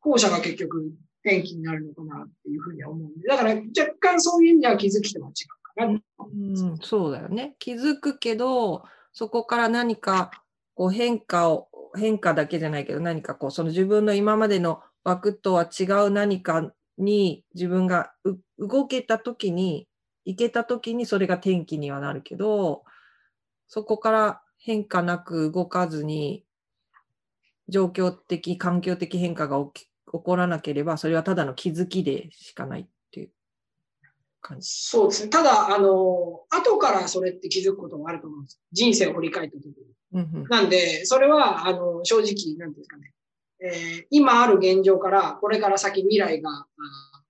[0.00, 3.62] 後者が結局転機になるのかなっていうふうには思うんで、だから若
[4.00, 6.78] 干そういう意味では気づきとは違うかな、うん。
[6.78, 7.54] そうだよね。
[7.58, 10.30] 気づくけど、そこから何か
[10.74, 18.12] こう変化を、変化だけじゃないけど、何かこう、その自分の今までの枠とは違う何かに自分が
[18.58, 19.88] 動けたときに、
[20.24, 22.84] 行けたときにそれが転機にはなるけど、
[23.68, 26.44] そこから変化なく動かずに、
[27.68, 33.30] 状況的、環境的変化が起き起こらなければ、それはただの気づきでしかないっていう
[34.40, 34.68] 感じ。
[34.68, 35.28] そうですね。
[35.28, 38.60] ただ、あの、後からそれって気づくこともあると思うんです。
[38.72, 39.74] 人生を振り返ったときに。
[40.12, 43.12] うんうん、なんで、それは、あの、正直、なんですかね。
[43.62, 46.66] えー、今ある現状から、これから先未来が、あ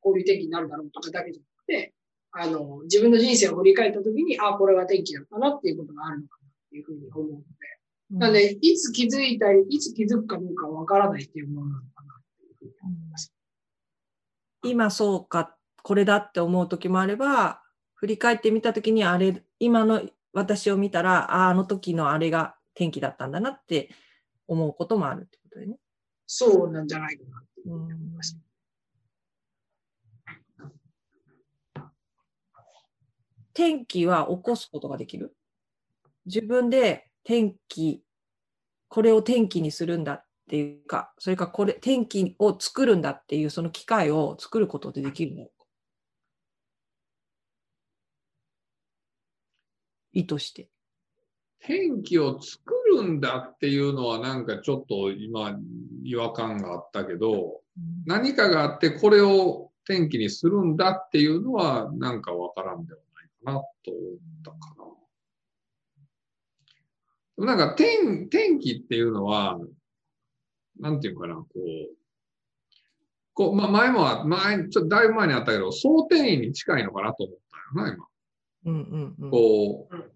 [0.01, 1.93] こういう天気になるだろうとかだけじゃなくて、
[2.33, 7.45] あの、自分の人生を振り返ったときに、あ、これが天気だったなっていうことがあるのかなっていうふうに思うので、
[8.11, 13.33] なんで、いつ気づいたり、いつ気づくかどうかわからないっていうものなのかなっていうふうに思います。
[14.65, 17.63] 今そうか、これだって思う時もあれば、
[17.95, 23.91] 振り返ってみた時に、あれ、今の私を見たら、ああの時のあれが天気だったんだなって
[24.49, 25.77] 思うこともあるってことでね。
[26.27, 28.39] そうなんじゃないかなって思います。
[33.61, 35.37] 天気は起こすことができる？
[36.25, 38.03] 自分で天気、
[38.89, 45.49] これを天気にするんだっていうか、それかこれ、天気を作るんだっていうその機会を作ることでできるの？
[50.15, 50.71] 意図して。
[51.59, 55.55] 天気を作るんだっていうのはなんかちょっと今
[56.03, 63.01] 違和感があったけど、うん、何かがあってこれを天気にするんだっていうのはなんかわからんでは
[63.45, 63.65] なと思っ
[64.45, 64.57] たか
[67.39, 67.47] な。
[67.47, 69.59] なんか天天気っていうのは、
[70.79, 72.01] なんていうかな、こう、
[73.35, 77.39] こうまあ、前も、前、ちょっとだいぶ前にあったけど、想定員に近いのかなと思っ
[77.75, 78.07] たよな、今。
[78.67, 80.11] うんうんうん、こう、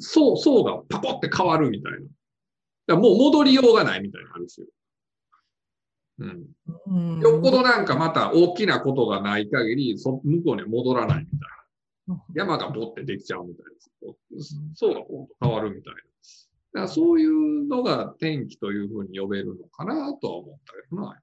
[0.00, 1.98] そう、そうがパコって変わるみたいな。
[2.86, 4.66] だもう戻りようがないみたいな話よ。
[6.18, 7.20] うん。
[7.20, 11.55] よっぽどなんかまた大きなことがない限り、そ向こうには戻らないみたいな。
[12.34, 13.66] 山がボってできちゃうみたい
[14.30, 14.56] です。
[14.74, 16.00] そうがほんと変わるみたいな。
[16.00, 21.22] だからそういうのが天気というふうに呼べるのかなとは思ったけどな。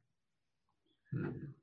[1.13, 1.56] うん、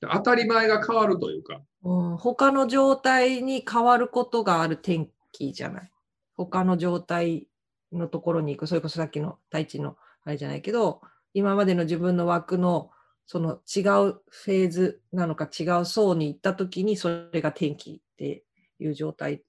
[0.00, 1.62] 当たり前が変わるというか。
[1.84, 5.92] うん、他の状態に変わることがある天気じゃない？
[6.34, 7.48] 他の状態
[7.92, 8.66] のところに行く。
[8.66, 11.00] それこそさっきの大地のあれじゃないけど、
[11.34, 12.90] 今までの自分の枠の
[13.26, 18.44] その違うフェーズなのか違う層に行った時にそれが天気って
[18.78, 19.42] いう状態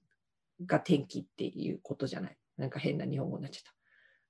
[0.66, 2.36] が天気っていうことじゃない。
[2.56, 3.62] なんか変な日本語になっちゃっ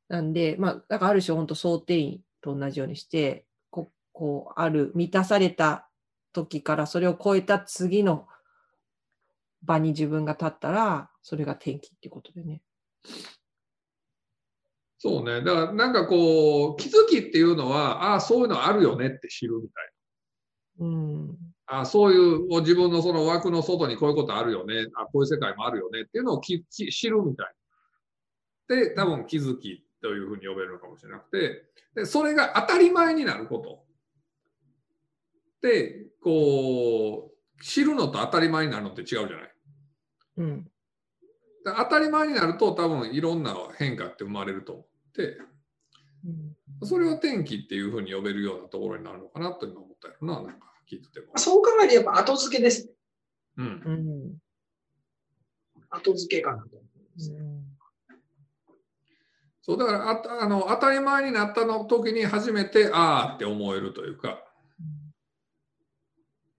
[0.09, 0.17] た。
[0.17, 5.89] なんで、まあ、だからある種本当想定員と同じようにして、ここうある満たされた
[6.33, 8.27] 時からそれを超えた次の
[9.63, 12.63] 場に自分が立ったら、それが天気っていうことでね。
[14.99, 15.43] そうね。
[15.43, 19.93] だからなんかこう、気づきっていうのは、ああ、そういうのあるよねって知るみたい
[20.81, 20.87] な。
[20.87, 21.39] うん。
[21.71, 24.87] あそういう自分のその枠の外にこういうことあるよね。
[24.95, 27.47] あこういう世界もあるよねっていうのをき知るみたい
[28.69, 28.77] な。
[28.77, 31.63] で、多分気づきというふうに呼べるのかもしれなくて、
[31.95, 33.85] でそれが当たり前になること。
[35.61, 39.55] で、こう、知るのと当たり前になるのって違うじゃない。
[40.39, 40.71] うん。
[41.77, 45.39] 当たり前になると多分いろんな変化って生まれると思って、
[46.83, 51.37] それを天気っていうふうに呼べるようなところになるのかなと今思ったよな、なんか聞いてても。
[51.37, 52.93] そう考えるとやっぱ後付けですね。
[53.59, 54.39] うん。
[55.91, 56.85] 後付けかなと思い
[57.17, 57.33] ます、
[59.63, 64.45] そうだからああの当たり前になったの時に初めてああって思えるというか。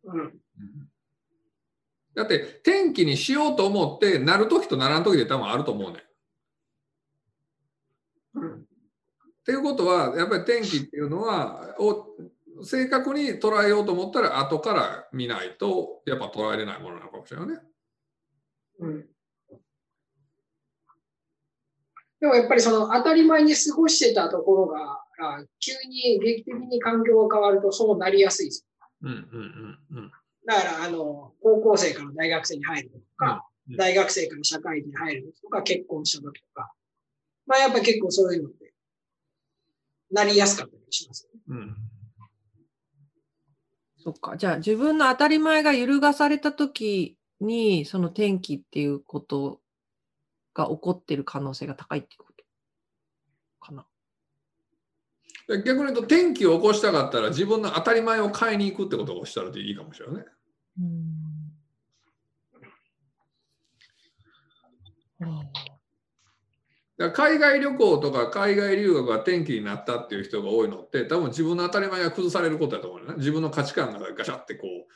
[0.04, 0.39] うん、
[2.16, 6.04] だって天気にしようと思ってなる時とならん時で多分あると思うね。
[8.36, 8.60] うん、っ
[9.46, 12.08] ていうことはやっぱり天気っていうのはを
[12.64, 17.60] 正確に捉えようと思ったら後から見ないとやっぱ捉えれないものなのかもしれないね。
[18.80, 19.06] うん、
[22.20, 25.04] でもやっぱりその当たり前に過ごしてたところが
[25.60, 28.66] 急に劇的に環境が変わるとそうなりやすいです。
[29.02, 29.20] うんうん
[29.92, 30.12] うんうん、
[30.50, 36.74] だから、あの、高校生から大学生に入るとか、うん、大学生から社会に入るとか、結婚した時とか、
[37.46, 38.74] まあやっぱ結構そういうのって、
[40.10, 41.42] なりやすかったりしますよね。
[41.50, 41.76] うん。
[44.00, 44.38] そっか。
[44.38, 49.62] じゃあ自分の当たり前が揺るがされたときに、その転機っていうこと
[50.56, 52.44] が起こってる可能性が高いっていうこと
[53.60, 53.86] かな。
[55.48, 60.26] で逆に言うと、天気を起こしたかったら、自分の当たり前を変えに行くってことをしたらいいかもしれないね。
[67.00, 73.16] だから海外旅行とか海外留学が転機になったっていう人が多いのって多分自分の当たり前が崩されることだと思うよね。
[73.18, 74.92] 自分の価値観がガシャってこう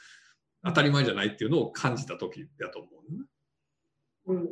[0.66, 3.26] 当たり前じゃないっていうのを感じた時だと思う、ね。
[4.28, 4.48] うんうん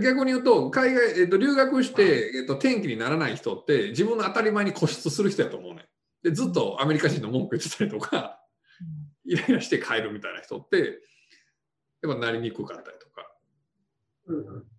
[0.00, 5.84] 逆に言うと海外、えっと、留学して、えっと、転機にならない人って自分の当たり前に固執する人やと思うね。
[6.22, 8.40] でずっとアメリカ人の文句言ってたりとか
[9.26, 11.02] イライラして帰るみたいな人って
[12.02, 13.30] やっぱなりにくかったりとか。
[14.28, 14.71] うんうん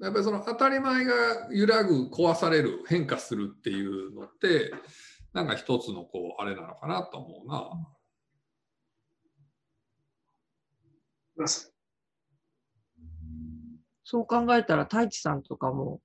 [0.00, 1.12] やっぱりその当たり前が
[1.52, 4.72] 揺らぐ壊される変化するっていうのって
[5.32, 7.70] なんか一つのこうあれなのかなと思うな。
[14.04, 16.00] そう考えたら、太一さんとかも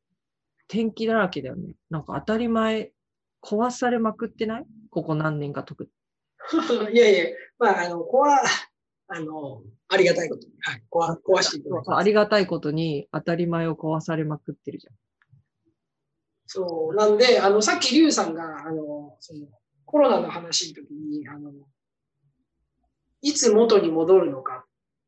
[0.67, 1.73] 天気だらけだよね。
[1.89, 2.91] なんか当たり前、
[3.41, 4.65] 壊されまくってない？
[4.91, 5.89] ここ何年か特に。
[6.89, 7.25] に いやいや、
[7.57, 8.39] まあ、あの、こは、
[9.07, 14.93] あの、ありがたいことに、はい、壊壊していただきますありがたいことに当たり前を壊されまくってるじゃん。
[16.47, 19.47] そう、なんで、あの、さっきリュウさんが、あの、その、
[19.85, 21.51] コロナの話の時に、あの、
[23.21, 24.65] いつ元に戻るのか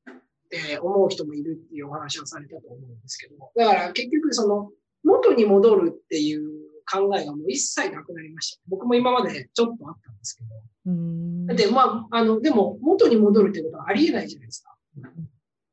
[0.09, 0.15] っ
[0.49, 4.71] て思う人もいるっていうお話をされたと思うんですけど、だから結局その、
[5.03, 8.61] 元に戻るっていう考えがもう一切なくなりました。
[8.67, 10.49] 僕も今までちょっとあったんですけど、
[10.87, 14.75] うーんだって、まあ、あの、でも、元に戻るってことはありえないじゃないですか。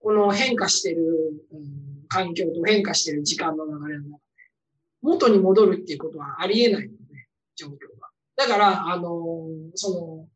[0.01, 1.03] この変化してる、
[1.53, 4.21] うん環境と変化してる時間の流れの中で、
[5.03, 8.09] 元に戻るっていうことはありえないので、状況が。
[8.37, 10.29] だから、あの、その、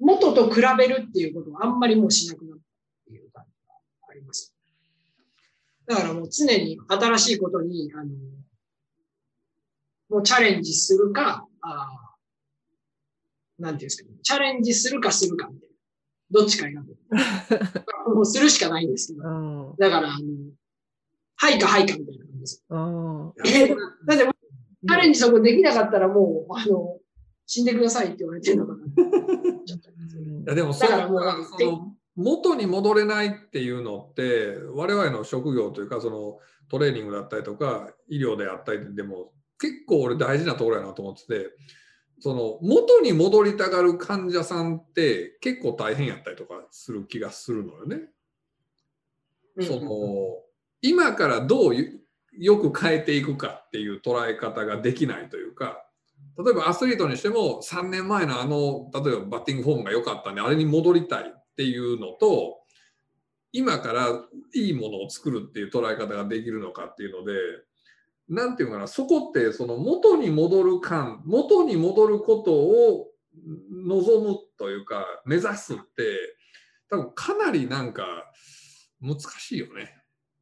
[0.00, 2.64] 元と比べるっていうことはあんまりもうしなくなったっ
[3.06, 3.74] ていう感じが
[4.08, 4.54] あります。
[5.86, 8.10] だからもう常に新しいことに、あの、
[10.12, 16.40] もうチャレンジするか、あーなんていうんですかね、チャレンジするかするかみたいな。
[16.40, 16.98] どっちかになる。
[18.14, 19.26] もうするしかないんですけど。
[19.26, 19.76] うん。
[19.78, 20.26] だから、あの、
[21.36, 22.64] はいかはいかみたいな感じです。
[22.68, 23.32] うん。
[23.46, 23.74] えだ
[24.14, 26.98] って、チャレンジそこできなかったらもう、あの、
[27.46, 28.82] 死んでくださいって言われてるのかな。
[28.84, 41.50] いやでもそれだからもうがその元に戻れないっていうのって我々の職業というかそのトレーニングだったりとか医療であったりでも結構俺大事なところやなと思ってて
[42.18, 47.96] その元に戻りたがる患者さんって結構大変やったりとかする気がするのよね。
[49.56, 49.90] うんその
[50.80, 51.84] 今からどうよ
[52.32, 55.84] よく変えていくかっていう捉え方ができないというか
[56.42, 62.62] 例えばアスリートにしても3年前のあの例えばバッティングフォームが良かったんであれに戻りたいっていうのと
[63.52, 64.08] 今から
[64.54, 67.34] いいものを作るっていう捉え方ができるのかっていうので
[68.28, 73.08] なんていうかなそこってその元に戻る感元に戻ることを
[73.70, 76.36] 望むというか目指すって
[76.88, 78.04] 多分かなりなんか
[79.00, 79.94] 難しいよね。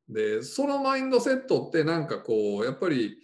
[0.08, 3.16] でそのマインドセットってなんかこうやっぱり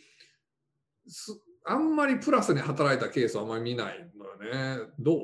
[1.64, 4.92] あんまりプラスに働いたケースはあんまり見ないのよね。
[4.99, 5.19] どう？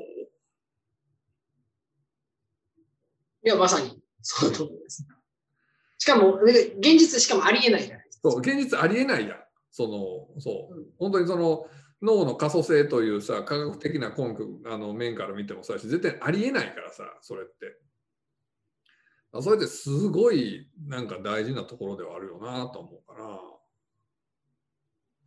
[3.45, 5.05] いや、まさに、そうと思います。
[5.97, 8.02] しかも、現実しかもありえないじゃない。
[8.23, 9.37] そう現実ありえないやん。
[9.71, 9.87] そ
[10.35, 11.65] のそう、うん本当にその
[12.01, 17.77] 脳の可塑性というさ科学的な根拠あの面から見てもさ絶対ありえないからさそれって。
[19.33, 23.15] あそれってすごいなんか大事なところではあるよなと思うか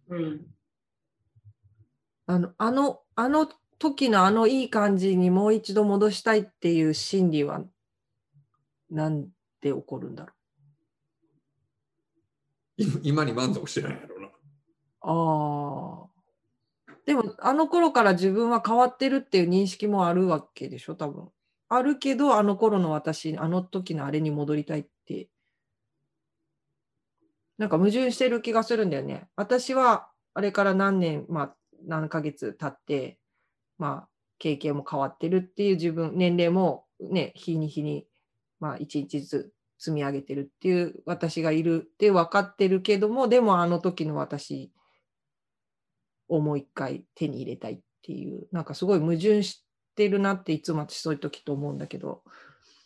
[0.09, 0.17] ら。
[0.17, 0.47] うん。
[2.27, 7.65] あの、あの、あの時のあのいい感じにもう一度戻したいっていう心理は、
[8.91, 9.29] なん
[9.61, 10.36] で起こるんだろ今
[13.03, 14.27] 今に満足してないやろうな。
[15.01, 16.17] ああ。
[17.07, 21.31] でも、あの頃から自分は変わってるっていう認識もあるわけでしょ、多分。
[21.69, 25.29] あるけど、あの頃の私、あの時のあれに戻りたいって。
[27.59, 29.29] なんか矛盾してる気がするんだよね。
[29.37, 31.57] 私は、あれから何年、まあ、
[31.87, 33.19] 何ヶ月経って、
[33.79, 34.09] まあ、
[34.39, 38.07] 経験も変わってるっていう自分、年齢もね、日に日に、
[38.61, 44.73] まあ、一日ずつ積み上げてるっていう私がいるって分かってるけども、でもあの時の私
[46.29, 49.65] をもう一回手に入れたいっていう、なんかすごい矛盾し
[49.95, 52.23] てるなっていつも私そういう時と思うんだけど、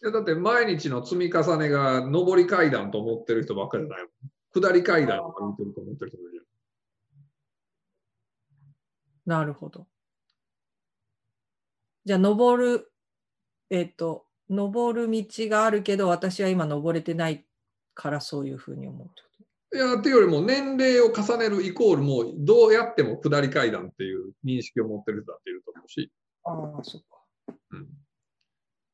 [0.03, 4.07] いやだって毎日の積み重ねが上り階段と思ってる人ばっかりじゃない。
[4.53, 6.47] 下り階段とか見てると思ってる人もいる
[9.27, 9.87] なるほど。
[12.05, 12.93] じゃあ、登る、
[13.69, 17.45] えっ、と、登る道があるけど、私は今登れてない
[17.95, 26.11] からそういうふうに思うってこいや、っていうよりも年齢を重ねるイコールもうどうやっても下り階段っていう認識を持ってる人だっていると思うし。
[26.45, 27.55] とああ、そっか。
[27.71, 27.89] うん、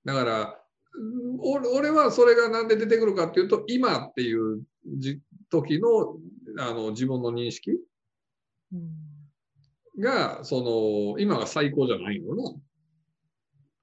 [0.04, 0.60] だから、
[0.98, 4.62] うん俺俺はそれがなんで出てくるかっていうと、今っていう
[4.98, 6.16] じ時の
[6.58, 7.72] あの自分の認識
[8.72, 12.54] うん、が、その、今が最高じゃないのな。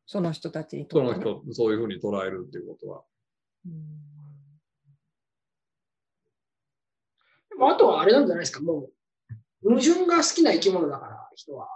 [0.05, 3.03] その人たちにとそってねの人、そういうふうに捉えるっていうことは。
[3.65, 3.73] うん
[7.49, 8.89] でもあとはあれなんじゃないですか、も
[9.63, 11.67] う、矛盾が好きな生き物だから、人は。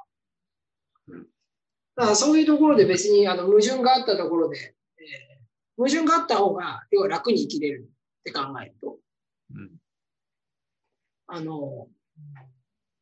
[1.96, 5.38] だからそういうところで別にあの矛盾があったところで、えー
[5.78, 7.88] 矛盾があった方が、要は楽に生きれる
[8.20, 8.98] って考えると、
[9.54, 9.70] うん
[11.28, 11.88] あの、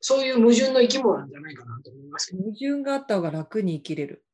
[0.01, 2.43] そういう矛盾の生き物なんじゃないかなと思いますけど。
[2.43, 4.24] 矛盾があった方が楽に生きれる。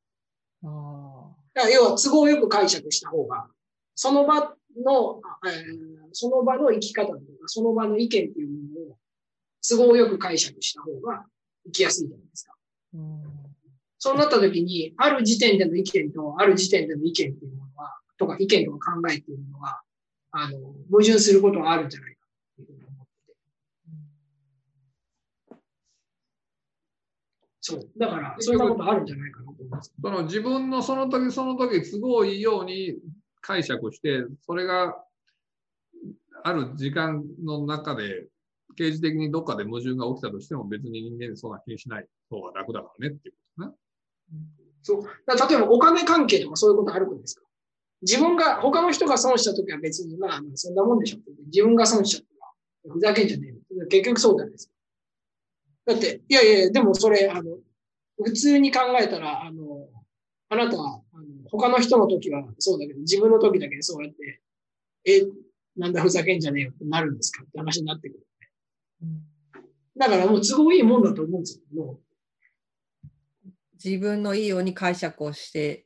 [0.64, 1.36] ああ。
[1.54, 3.48] だから要は都合よく解釈した方が、
[3.96, 8.56] その場の、あえーその場の生き方とか、その場の意見っていうも
[8.88, 8.98] のを
[9.66, 11.24] 都合よく解釈した方が
[11.66, 12.54] 生きやすいじゃないですか。
[12.96, 13.22] うん
[14.04, 19.84] そうなった時に、ある時点での意見と、ある時点での意見っていうものは、とか意見とか考えっていうものは、
[20.32, 20.58] あの、
[20.90, 22.20] 矛盾することはあるんじゃないか
[22.54, 23.38] っていうふうに思ってて。
[27.62, 27.90] そう。
[27.98, 29.94] だから、そういうことあるんじゃないかなと思います。
[30.02, 32.96] その自分のその時その時都合いいように
[33.42, 34.96] 解釈して、それが
[36.44, 38.28] ある時間の中で、
[38.78, 43.74] 刑事的にどっかで矛盾が起きたとしても別に人間でそんな気にしない方が楽だからねっていうことね。
[44.82, 45.04] そう。
[45.04, 47.44] 例えばお金関係とかそういうことあるくないですか
[48.02, 51.32] 自分が、他の人が損したときは別に、まあ、そんなもんでしょって。
[51.46, 52.24] 自分が損しちゃっ
[52.84, 53.88] たら、ふざけんじゃねえよ。
[53.88, 54.74] 結局そうじゃないですか。
[55.86, 57.51] だって、いやいや、でもそれ、あの、
[58.24, 59.88] 普通に考えたら、あの、
[60.50, 64.42] あなたは、あの他の人の時はそうだけど、自分の時だけそうやって、
[65.06, 65.22] え、
[65.78, 68.28] なんだふざけんじゃねえよってなるんですかって話になってくる。
[69.04, 69.32] うん
[69.98, 71.84] だからもう都合いいもんだと思うんですよ。
[71.84, 72.00] も
[73.84, 75.86] 自分のいいように解釈をして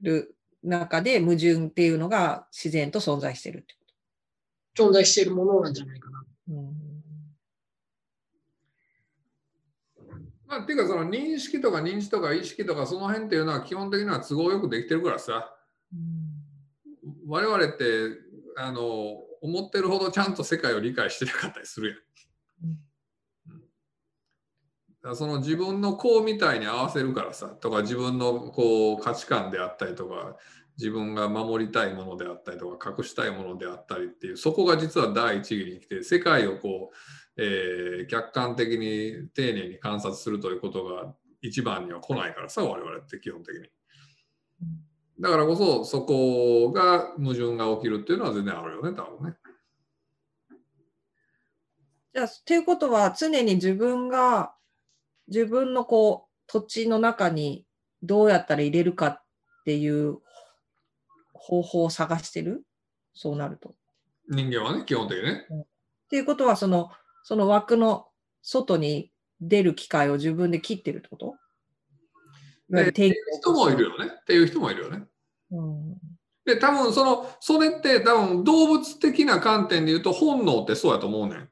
[0.00, 6.20] る中で矛盾っていうのが自然と存在してるってこう存在しているものなんじゃないかな。
[6.20, 6.26] と。
[6.48, 6.83] うん
[10.54, 15.50] まあ、っていうかその認識とか認知とか意識とかその辺っていうのは基本的には都合よくできてるからさ。
[17.26, 17.84] 我々って
[18.56, 18.82] あの
[19.42, 21.98] 思ってるほどちゃんと世界を理解してなかったりするやん。
[25.08, 25.16] うん。
[25.16, 30.36] その自分の子みたいに合わせるからさとか自分のこう価値観であったりとか
[30.78, 36.96] 自分が守りたいものであったりとか隠したいものであったりっていうそこが実は第一義に来て世界をこう、
[37.36, 43.68] えー客観的に丁寧に観察するということが一番には来ないからさ我々って基本的に。
[45.20, 49.36] だからこそそこが矛盾が起きるっていうのは全然あるよね多分ね。
[52.12, 54.54] じゃあ、ということは常に自分が
[55.28, 57.66] 自分のこう土地の中に
[58.02, 59.22] どうやったら入れるかっ
[59.64, 60.18] ていう
[61.32, 62.64] 方法を探してる？
[63.14, 63.74] そうなると。
[64.28, 65.46] 人間はね基本的にね。
[65.50, 65.66] っ
[66.08, 66.90] ていうことはその
[67.24, 68.06] その枠の
[68.42, 69.10] 外に
[69.40, 71.34] 出る機会を自分で切ってるってこと？
[72.70, 75.02] いわゆる定義を人もいるよねっていう人もいるよね。
[75.50, 75.96] うん
[76.44, 81.48] で多分そのそれって多分動物的な観点で言うと本能ってそうやと思うねん。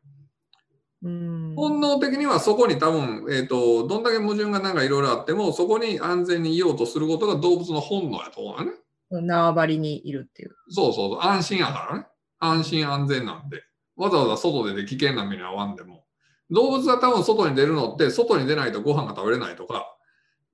[1.04, 8.72] うん本能的にはそこに多分、えー、とどんだけ矛盾がなんかいろいろあってもそこに安全にいようとすることが動物の本能やと思うよね。
[9.10, 10.54] 縄張りにいるっていう。
[10.68, 12.06] そうそうそう安心やからね。
[12.38, 13.62] 安心安全なんで。
[13.96, 16.04] わざわざ外でで危険な目に遭わんでも。
[16.50, 19.96] 動物は多分外に出るのって外に出ないとご飯が食べれないとか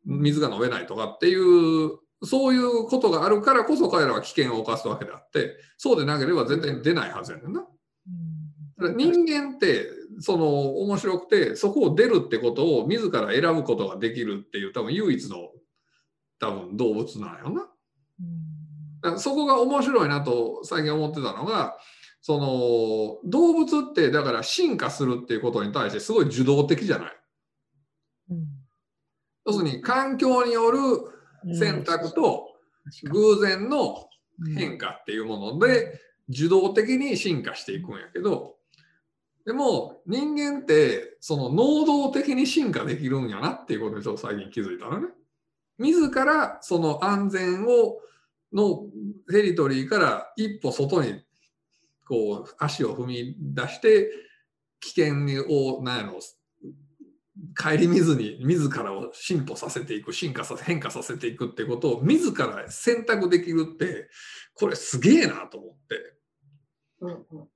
[0.05, 7.67] 水が飲めないとかっていうそういうことがあるからこそ彼らは危険を冒すわけであってそうでなければ絶対に出ないはずやねんな。
[8.97, 9.89] 人間って
[10.21, 15.37] その面白くてそこを出るってことを自ら選ぶことができるっていう多分唯一の
[16.39, 17.69] 多分動物なんよ
[19.03, 19.19] な。
[19.19, 21.77] そこが面白いなと最近思ってたのが
[22.21, 27.13] その動物ってだから進化するっていうことに対してすごい受動的じゃない？
[29.47, 30.79] 要するに環境による
[31.59, 32.49] 選択と
[33.05, 34.09] 偶然の
[34.57, 38.57] 変化っていうもので受動的に進化していくんやけど
[39.47, 45.09] でも人間ってその能動的に進化できるんやなっていうことにちょっと最近気づいたのね。
[45.79, 48.01] 自らその安全を
[48.53, 48.83] の
[49.31, 51.23] テリトリーから一歩外に
[52.09, 54.11] こう足を踏み出して
[54.81, 56.19] 危険を何やろ
[57.57, 64.09] 顧みずに自らを進歩させていく進化させ変化させていくってことを自ら選択できるって
[64.55, 66.15] これすげえなと思って。
[67.01, 67.49] うんうん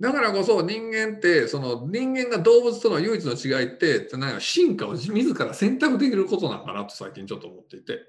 [0.00, 8.00] だからこそ人間ってその人間が動物との唯一の違いってなんか進化を自ら選択できることなのかなと最近ちょっと思っていて。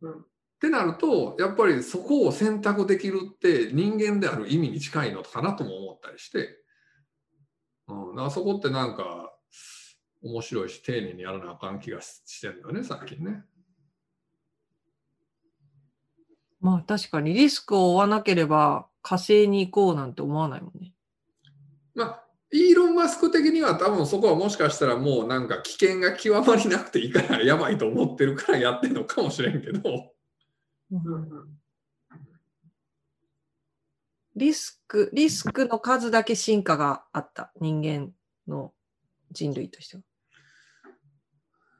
[0.00, 0.24] うん、
[0.66, 6.58] ってなるとやっぱりそこを選択できるって人間である意味に近いのかなとも思ったりして、
[7.86, 9.32] うん、だそこってなんか
[10.22, 13.42] 面白いし丁寧にやらなあかん気がしてるんだよね最近ね。
[16.60, 20.92] まあ確かにリスクを負わなければ火星に行こうなんて思わないもんね。
[21.94, 30.15] まあ、イーロン・マスク的には多分そこはもしかしたらもうなんか危険が極まりなくていいからやばいと思ってるからやってるのかもしれんけど。
[34.36, 38.12] リスク、リスクの数だけ進化があった、人間
[38.46, 38.72] の
[39.32, 40.02] 人類としては。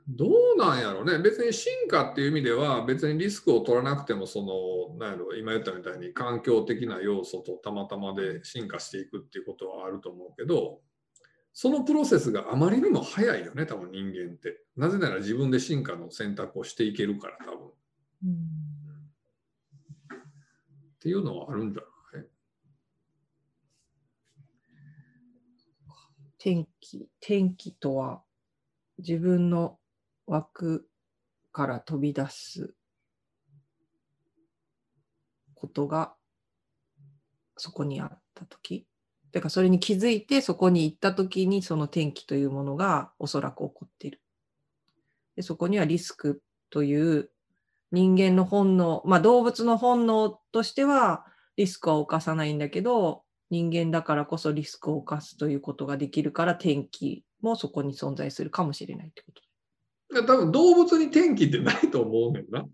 [0.08, 1.18] どうなんやろうね。
[1.18, 10.78] 別に進化っていう意味では別にリスクを取らなくてもそのなんやろ今言ったみたいに環境的な要素とたまたまで進化していくっていうことはあると思うけど
[11.52, 14.60] そのプロセスがあまりにも早いよね多分人間って。
[14.76, 17.70] なぜなら自分で進化の選択をしていけるから多分、
[18.26, 18.65] うん、
[21.06, 21.82] っていうのはあるんじゃ
[22.16, 22.26] ない？
[26.36, 28.22] 天気天気とは
[28.98, 29.78] 自分の
[30.26, 30.88] 枠
[31.52, 32.74] から飛び出す
[35.54, 36.14] ことが
[37.56, 38.88] そこにあった時
[39.30, 44.20] だからそれに気づいてそこに行った時にその転機というものがおそらく起こっている。
[45.36, 47.30] でそこにはリスクという
[47.92, 51.24] 人間の本能、まあ動物の本能としては
[51.56, 59.42] リスクは犯さないんだけど人間だからこそリスクを犯すということができるから転機もそこに存在するかもしれないってこと。
[60.22, 62.60] 多分動物に天気ってないと思うねんな。
[62.60, 62.64] あ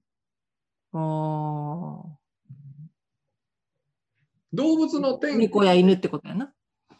[4.52, 5.38] 動物の天気。
[5.38, 6.52] 猫や犬ってことやな。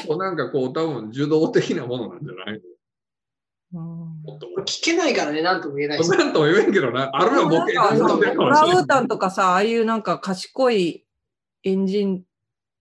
[0.07, 2.63] こうなんかこう多分受動的なものなんじゃない
[4.63, 6.01] 聞けないからね、なんとも言えない。
[6.01, 7.11] なんとも言えんけどな。
[7.13, 11.07] あるいはボケオラウータンとかさ、ああいうなんか賢い
[11.65, 12.23] エンジン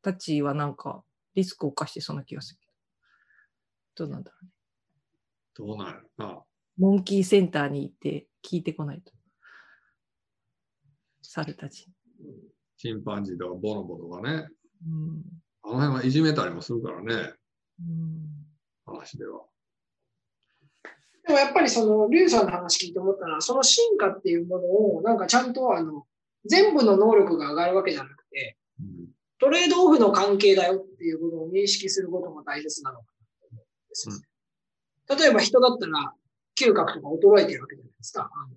[0.01, 1.03] たちはなんか
[1.35, 2.59] リスクを冒してそうな気がする。
[3.95, 4.51] どうなんだろうね。
[5.55, 6.41] どうなんやろな。
[6.77, 9.11] モンキーセンターに行って聞いてこないと。
[11.21, 11.87] 猿たち。
[12.77, 14.47] チンパンジーとかボノボとかね。
[14.87, 15.23] うん、
[15.63, 17.33] あの辺はいじめたりもするからね。
[17.79, 18.27] うん、
[18.85, 19.41] 話では。
[21.25, 26.05] でもやっぱりその、リュウさんの話聞いて思ったのは、その進化っていうものを、なんかちゃんとあの、
[26.45, 29.07] 全部の能力が上がるわけじゃなくて、うん、
[29.39, 36.13] トレードオフの関係だよっていうことを認識することが大切なのかなと思うんですよ、うん、例えば人だったら、
[36.59, 38.29] 嗅覚とか衰えてるわけじゃないですか。
[38.33, 38.55] あの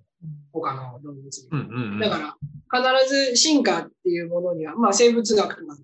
[0.53, 2.01] 他の動物に。
[2.01, 2.37] だか
[2.71, 5.77] ら、必ず進化っていうものには、まあ生物学とか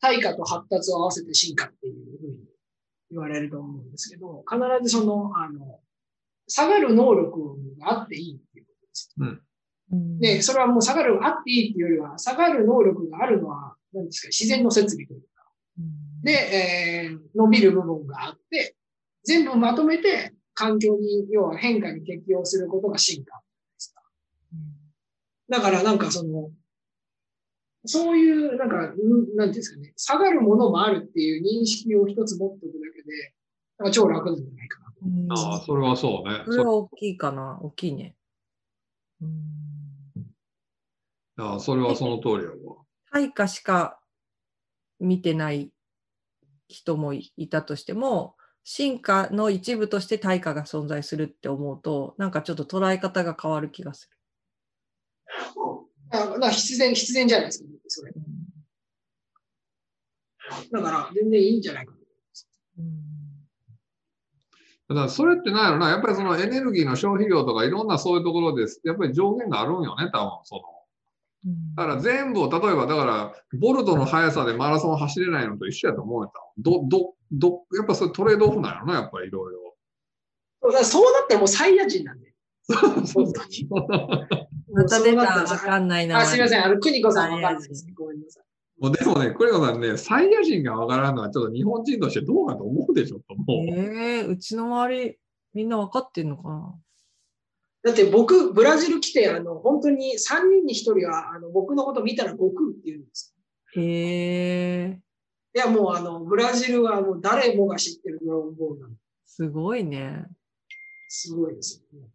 [0.00, 2.38] 対価と発達を合わせて進化っていうふうに
[3.10, 5.80] 言われると思うんですけど、必ずその、あの、
[6.50, 9.14] 下がる能力があっていいっていうことです。
[9.92, 15.26] うん、で、それはもう下がる、あっていいっていうよりは、下がる能力があるのは、何ですか、自然の設備というか。
[16.22, 18.76] で、えー、伸びる部分があって、
[19.24, 23.44] 全部まとめて環境に、要は変化に適応することが進化で
[23.78, 24.02] すか。
[25.48, 26.50] だからなんかその、
[27.86, 33.34] そういう、なんか、なんていうんですかね、下がるものもあるっていう認識を一つ持っておくだけで、
[33.78, 34.89] なんか超楽なんじゃないかなと。
[35.30, 36.42] ああ、それはそうね。
[36.44, 37.58] それは大きいかな。
[37.62, 38.14] 大きいね。
[39.22, 39.30] うん。
[41.36, 42.84] ああ、それはその通りやわ。
[43.10, 43.98] 対価しか
[44.98, 45.72] 見てない
[46.68, 54.16] 人もいたとしても、進化の一部として対価が存在するって思うと、なんかちょっと捉え方が変わる気がする。
[56.12, 58.12] あな必然、必然じゃないですか、それ。
[60.72, 61.94] だから、全然いいんじゃないか
[62.78, 63.09] うん、
[64.90, 68.80] だからそれってなんやろな、やっぱりそのエネルギーの消費量とかいろんなそういうところです。
[68.84, 70.62] やっぱり上限があるんよね、多分その。
[71.76, 76.32] だから全部を、例えばだから、ボルトの速さでマラソン走れないのと一緒やと思うよ。
[76.58, 80.84] ど、ど、ど、やっぱそれトレードオフなんやろな、やっぱりいろいろ。
[80.84, 82.34] そうなったらもうサイヤ人なんで。
[82.68, 83.68] 本当に。
[84.74, 86.18] また出たわかんないな。
[86.18, 86.64] あ、すみません。
[86.64, 87.92] あの、邦子さんわかんないです、ね。
[87.96, 88.44] ごめんなさい。
[88.80, 93.66] もうでもね、邦子さんね、サイヤ人がわからんのはちょっと日本人としてどうかと思うでしょ、と思う。
[93.68, 95.18] ええー、うちの周り、
[95.52, 96.74] みんなわかってんのかな？
[97.82, 103.34] だって僕、ブラジル来て、あの、本当に3人に1人は、あの、僕のこと見たら悟空って言うんです。
[103.76, 103.82] へ
[104.82, 104.98] え。
[105.54, 108.96] いや、もうあの、ブラジルはもう誰もが知ってるドラゴンボールなんで。
[109.26, 110.24] すごいね。
[111.08, 112.06] すごいですよ、ね。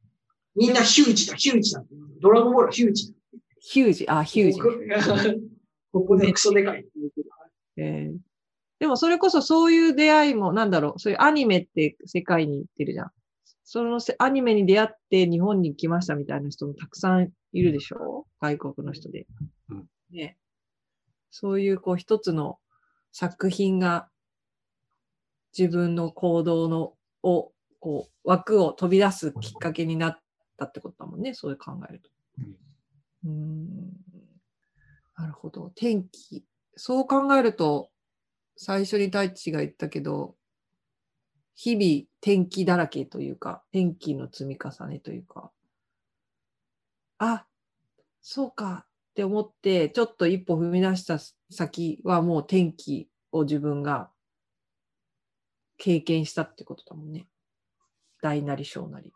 [0.56, 1.84] みんなヒュージだ、ヒュージだ。
[2.22, 3.18] ドラゴンボールはヒュージだ。
[3.60, 4.60] ヒュージ、あ、ヒュージ。
[5.96, 6.86] ここでクソでかい。
[7.78, 8.18] えー、
[8.80, 13.12] でもそれこそそういう出会いも、なんだろう、そういうアニメって世界に行ってるじゃん。
[13.64, 18.28] そのアニメに出会って日本に来ましたみたいな人もたくさんいるでしょ？
[18.42, 19.26] 外国の人で。
[20.12, 20.38] ね、
[21.32, 22.60] そういうこう一つの
[23.14, 24.10] 作品が
[25.58, 26.94] 自分の行動の
[27.24, 30.20] をこう枠を飛び出すきっかけになっ
[30.58, 32.10] たってことだもんね、そういう考えると。
[33.26, 33.90] うん、
[35.18, 35.72] なるほど。
[35.76, 36.46] 天気。
[36.76, 37.90] そう考えると、
[38.58, 40.36] 最初に太一が言ったけど、
[41.56, 45.52] 日々天気だらけというか、天気の積み重ねというか、
[47.18, 47.46] あ、
[48.22, 51.18] そうかって思って、ちょっと一歩踏み出した
[51.50, 54.10] 先はもう天気を自分が
[55.78, 57.28] 経験したってことだもんね。
[58.22, 59.14] 大なり小なり。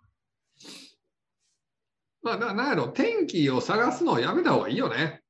[2.22, 5.24] まあ、なんやろ、天気を探すのをやめた方がいいよね。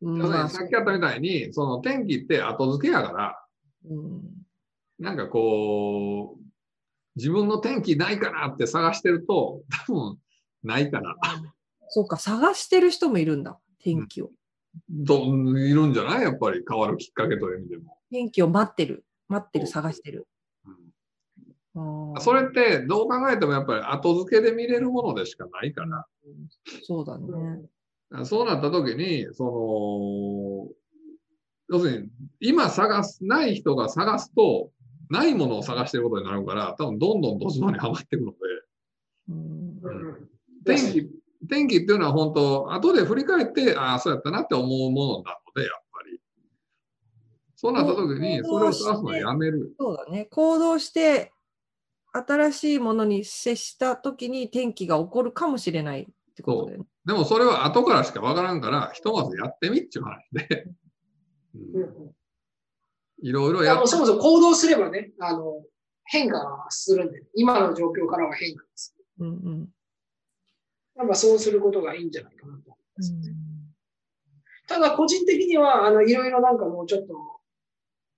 [0.00, 3.44] まあ、さっきあったみたいに、その天気って後付けやから、
[3.88, 4.22] うん、
[4.98, 6.42] なんかこう、
[7.16, 10.18] 自分の天気ないかなって探してると、多分
[10.62, 11.16] ないから。
[11.88, 14.30] そうか、探してる人もいるんだ、天気を。
[14.90, 16.22] どいるんじゃない？
[16.22, 17.96] やっぱり変わるきっかけという意味でも。
[18.10, 20.26] 天気を待ってる、待ってる、探してる。
[21.74, 26.06] それってどう考えてもやっぱり後付けで見れるものでしかないから。
[26.84, 27.26] そうだね。
[28.24, 30.68] そうなった時に、その、
[31.68, 32.08] 要するに
[32.40, 34.70] 今探す、ない人が探すと、
[35.10, 38.38] ないものを探してることになるから、多分どんどんドツボにはまっていくので、
[39.28, 39.80] うん、
[40.64, 41.10] 天気、
[41.48, 46.20] 天気っていうのは本当、後で振り返って、ああ、そうやったなって思うものなので、やっぱり。
[47.56, 49.74] そうなった時に、それを探すのはやめる。
[49.78, 50.26] そうだね。
[50.26, 51.32] 行動して、
[52.12, 60.66] 新しいものに接した時に天気が起こるかもしれないってことで、ね、でもそれは後からしかわからんから、ひとまずやってみっていう話で。
[63.22, 65.62] いろいろやそもそも行動すればね、あの、
[66.04, 69.26] 変化するんで、今の状況からは変化する。
[69.26, 69.30] うんう
[69.62, 69.68] ん。
[70.96, 73.34] やっぱそうすることがいいんじゃないかなと思います、ね、
[74.68, 77.14] ただ個人的には、あの、いろいろなんかもうちょっと、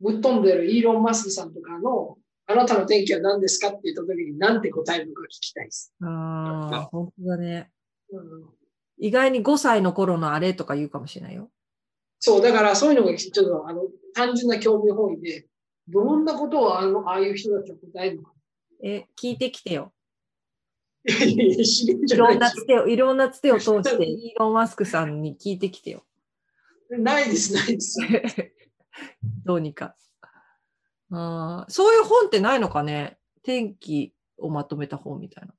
[0.00, 5.92] ぶっ飛んでるイーロン・マスクさんとかの、あなたの天気は何ですかって言った時に何て答えるのか聞きたいです。
[6.02, 7.77] ああ、本当だね、うん。
[8.98, 11.50] 意外に5歳の頃のあれとか言うかもしれないよ。
[12.20, 13.82] そう、だからそういうのがちょっとあの
[14.14, 15.46] 単純な興味本位で、
[15.88, 18.32] どんなことをあのああいう人たちは答えるのか。
[18.82, 19.92] え、聞いてきてよ。
[21.04, 26.04] いろんなつてを、いろんなつてを通して、イーロン・マスクさんに聞いてきてよ。
[26.90, 27.98] ないです、ないです。
[29.44, 29.94] どうにか。
[31.10, 35.54] あそういう本ってないのかね天気をまとめた本みたいな。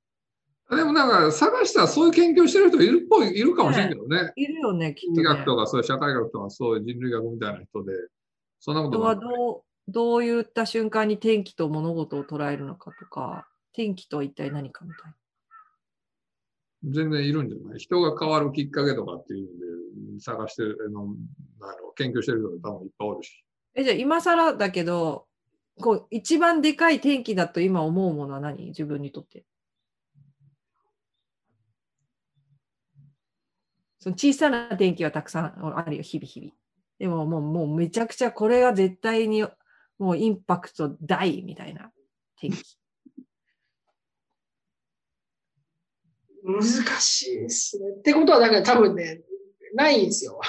[0.70, 4.22] でもなんか探したらそういう研究してる人いるっぽい、いるかもしれんけどね。
[4.22, 5.24] ねいるよね、きっと、ね。
[5.24, 7.92] 学とかそういう社会学とかそういう人類学みたいな人で、
[8.60, 15.16] そんなことはどう、どういった瞬間に天気と物事を捉えるのかとか、天気とは一体何かみたいな。
[16.84, 17.78] 全然いるんじゃない？
[17.78, 19.48] 人が変わるきっかけとかっていう
[20.12, 21.14] んで探してるの、
[21.96, 23.44] 研究してる人多分いっぱいおるし。
[23.74, 25.26] え、じゃあ今更だけど、
[25.80, 28.66] こう一番でかい天気だと今思うものは何？
[28.66, 29.44] 自分にとって。
[34.00, 36.52] その小さな天気はたくさんあるよ、日々日々。
[36.98, 39.42] でももうもうめちゃくちゃこれが絶対に
[39.98, 41.92] もうインパクト大みたいな
[42.36, 42.78] 天気。
[46.42, 46.62] 難
[47.00, 47.90] しいですね。
[47.98, 49.20] ってことは、だから多分ね、
[49.74, 50.40] ないんですよ。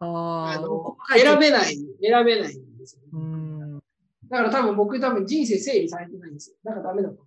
[0.00, 3.80] あの選べない、選べないんですよ、ね。
[4.28, 6.56] だから多分僕多分人生整理されてないんですよ。
[6.64, 7.24] だからダメだと。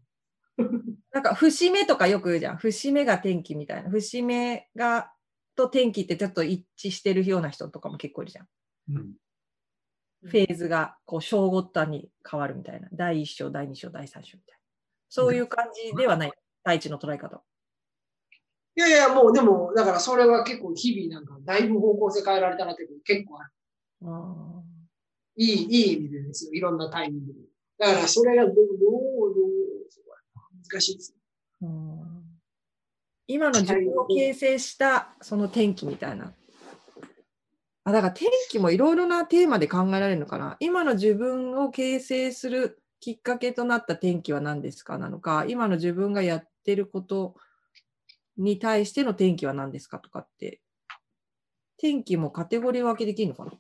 [1.12, 2.58] なんか節目とかよく言うじゃん。
[2.58, 3.90] 節目が天気みたいな。
[3.90, 5.12] 節目が
[5.56, 8.48] と天気ってちょっと一致してるような人とかも結構いるじゃん。
[8.90, 9.14] うん、
[10.24, 12.88] フェーズがこう章ごとに変わるみたいな。
[12.94, 14.60] 第1章、第2章、第3章みたいな。
[15.10, 16.32] そういう感じではない。
[16.64, 17.44] 第一の捉え方。
[18.78, 23.52] いやいや、もうでも、だからそれは結構日々なんかだいぶ方向性変えられたなって結構ある。
[24.04, 24.64] あ
[25.38, 26.52] いい、いい意味でですよ。
[26.54, 27.40] いろんなタイミングで。
[27.78, 28.68] だからそれがどう、どう、
[29.34, 29.45] どう、
[30.72, 31.16] 難しいです。
[33.28, 36.34] 今の自分を形成したその天気みたいな。
[37.84, 40.58] あだから天気もいろいろなテーマで考えられるのかな。
[40.60, 44.98] 今の自分を形成するきっかけとなった天気は何ですか？
[44.98, 47.36] なのか、今の自分がやってること
[48.38, 50.00] に対しての天気は何ですか？
[50.00, 50.62] とかって、
[51.78, 53.52] 天気もカテゴリー分けできるのかな？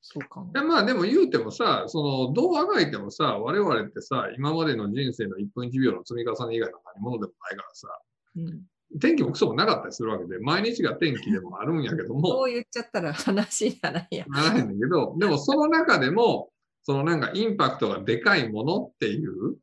[0.00, 0.52] そうかも。
[0.52, 7.88] まあでも言うてもさ、その、どうあがいてもさ、我々ってさ、今までの人生の1分1秒の積み重ね以外の何者でもないからさ、
[8.36, 14.24] うん、天気もクソもなかったりするわけで、毎日が天気でもあるんやけども、そう言っちゃったら話じゃないや。
[14.28, 16.50] ならへんねんけど、でもその中でも、
[16.84, 19.56] そのなんかインパクトがでかいものっていう、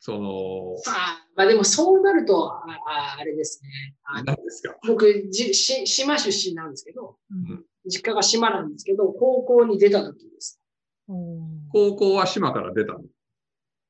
[0.00, 3.94] その、あまあでもそうなると、あああれですね。
[4.02, 4.76] あの何ですか？
[4.86, 10.60] 僕じし、島出身なんですけど、うん実家が島なんですけど、高校に出た時です。
[11.08, 13.00] うん高校は島から出たの？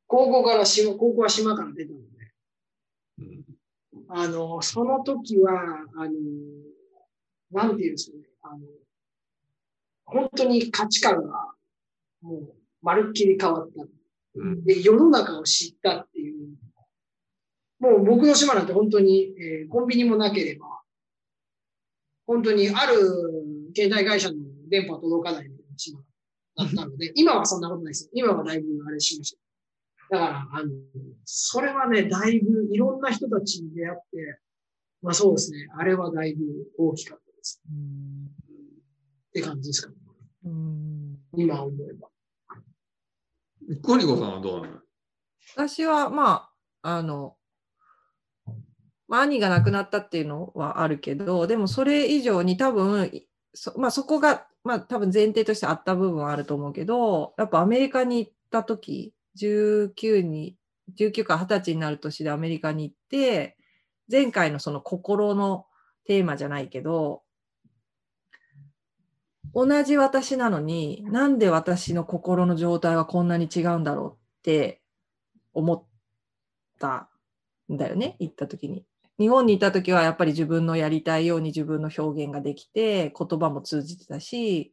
[0.07, 2.05] 高校から島、高校は島から出たので、
[3.19, 3.45] うん
[4.09, 5.53] あの、その時は、
[5.97, 6.13] あの、
[7.53, 8.61] なんていうんですかね、あの、
[10.05, 11.53] 本当に価値観が、
[12.23, 13.85] もう、まるっきり変わった。
[14.35, 16.49] うんで、世の中を知ったっていう。
[17.79, 20.67] もう僕の島なんて本当に、えーコンビニもなければ、
[22.27, 22.97] 本当にある
[23.75, 24.37] 携帯会社の
[24.69, 26.01] 電波届かない島
[26.57, 28.11] だったので、今はそんなことないですよ。
[28.15, 29.37] 今はだいぶあれしまし
[30.11, 30.19] た。
[30.19, 30.71] だから、あの、
[31.25, 34.41] それはね、だいぶいろんな人たちに出会って、
[35.03, 36.45] まあそうですね、あれはだいぶ
[36.77, 37.63] 大きかったです。
[39.31, 39.95] って感じですかね。
[40.45, 42.09] うん今思えば。
[43.83, 44.81] コニコさんはどうなの？
[45.55, 46.51] 私はま
[46.83, 47.37] ああの、
[49.07, 60.57] まあ、兄が亡くなったっていうのはあるけどでもそれ以上に多分いそ,、まあ、そこが、まあ、多分前提としてあった部分はあると思うけどやっぱアメリカに行った時19に
[60.99, 63.57] 19か20歳になる年でアメリカに行って
[64.11, 65.67] 前回のその心の
[66.05, 67.23] テーマじゃないけど
[69.55, 74.81] 同じ私なのになんで私の心の状態はこんなに違うんだろうって
[75.53, 75.85] 思っ
[76.79, 77.09] た
[77.73, 78.85] んだよね行った時に。
[79.21, 84.73] 日本にいた時はやっぱり自分のやりたいように自分の表現ができて言葉も通じてたし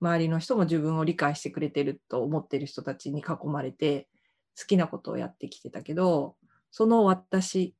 [0.00, 4.06] 周りの人も自分を理解してくれてると思ってる人たちに囲まれて
[4.56, 6.36] 好きなことをやってきてたけど
[6.70, 7.74] その私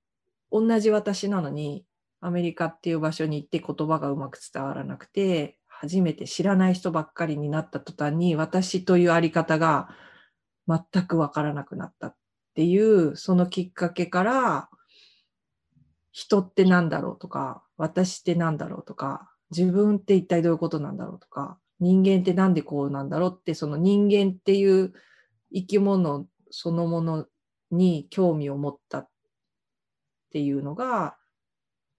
[0.50, 1.84] 同じ私なのに
[2.20, 9.88] アメリカっていう場所に行って言葉がうまく伝わらなくて初めて知らない人ばっかりになった途端に私というあり方が
[10.66, 12.16] 全くわからなくなったっ
[12.56, 14.68] ていうそのきっかけから
[16.12, 24.92] 人って何だろうとか私って何だろうとか自分って一体どういうことなんだろうとか人間ってなんでこうなんだろうってその人間っていう
[25.54, 27.26] 生き物そのもの
[27.70, 29.08] に興味を持ったっ
[30.32, 31.16] ていうのが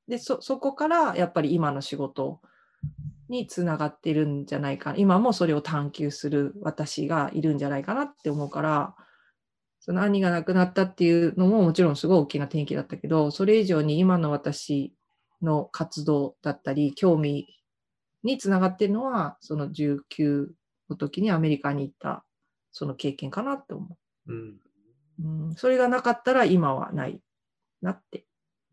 [0.08, 2.42] でそそこからやっぱり今の仕事
[3.30, 8.96] につながってるんじゃないか今もそれを探求する私がいるんじゃないかなって思うから
[9.80, 14.94] その兄が亡くなったっていうのももちろんすごい大きな転機だったけどそれ以上に今の私
[15.42, 17.48] の活動だったり興味
[18.24, 20.48] につながってるのはその19
[20.90, 22.26] の時にアメリカに行った
[22.72, 24.34] その経験かなって思う。
[24.34, 24.60] ん。
[25.20, 27.20] う、うん、それがなかったら今はない
[27.82, 28.26] なって。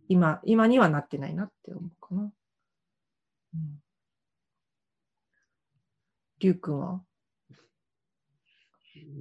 [0.08, 3.82] 今今にはなってないなって思うかな、うん、
[6.38, 7.00] りゅうくんは？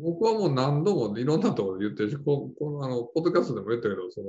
[0.02, 4.28] 僕はもう何度もいろんなところで言ってるし、ここのあの、ポッドキャストでも言ったけど、その、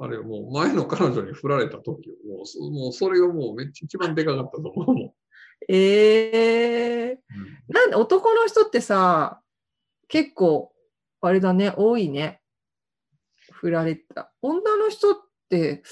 [0.00, 5.12] あれもう前の彼女に振られた時もうそ、もうそれがもうめっちゃ一番でかかったと思うもん。
[5.68, 9.40] えー、なんで男の人ってさ
[10.06, 10.72] 結構
[11.20, 12.40] あれだね多いね。
[13.50, 14.32] 振られた。
[14.40, 15.14] 女の人っ
[15.50, 15.82] て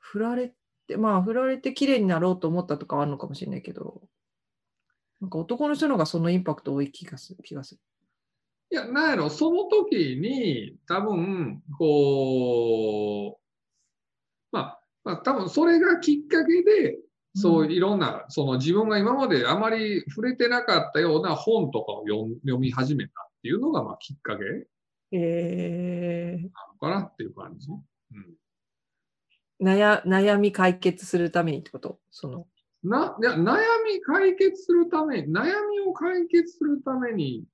[0.00, 0.54] 振られ
[0.86, 4.00] てまあ振られて綺麗になろうと思ったとかはあるのかもしれないけど
[5.20, 7.80] なんか男の人の方がそのインパクト多い気がする気がする
[8.72, 13.40] いや、なんやろ、その時に、多分、こう、
[14.52, 16.98] まあ、まあ、多分それがきっかけで、
[17.34, 24.44] そういろんな、その自分が今まであまり触れてなかったような本とかを読み始めたっていうのが、まあ、きっかけ
[25.12, 27.68] えー、なのかなっていう感じ。
[27.70, 27.74] う
[29.64, 29.66] ん。
[29.66, 31.98] 悩悩み解決するためにってこと？
[32.10, 32.46] その。
[32.82, 33.36] な、悩
[33.84, 37.44] み解決するために、悩みを解決するために、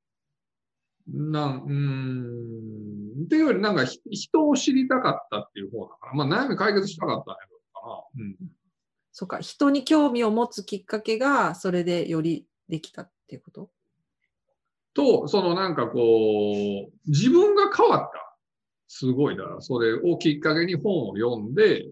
[1.09, 8.25] なん、うーん、っていうより、なんかひ人を知りたかったっていう方だから、まあ悩み解決したかったんやろうかな。
[8.25, 8.37] うん。
[9.13, 13.71] そうか人に興味を持つきっかけがそれでよりできたっていうこと？
[14.95, 18.37] と、そのなんかこう、自分が変わった。
[18.89, 21.87] すごいだから、それをきっかけに本を読んで、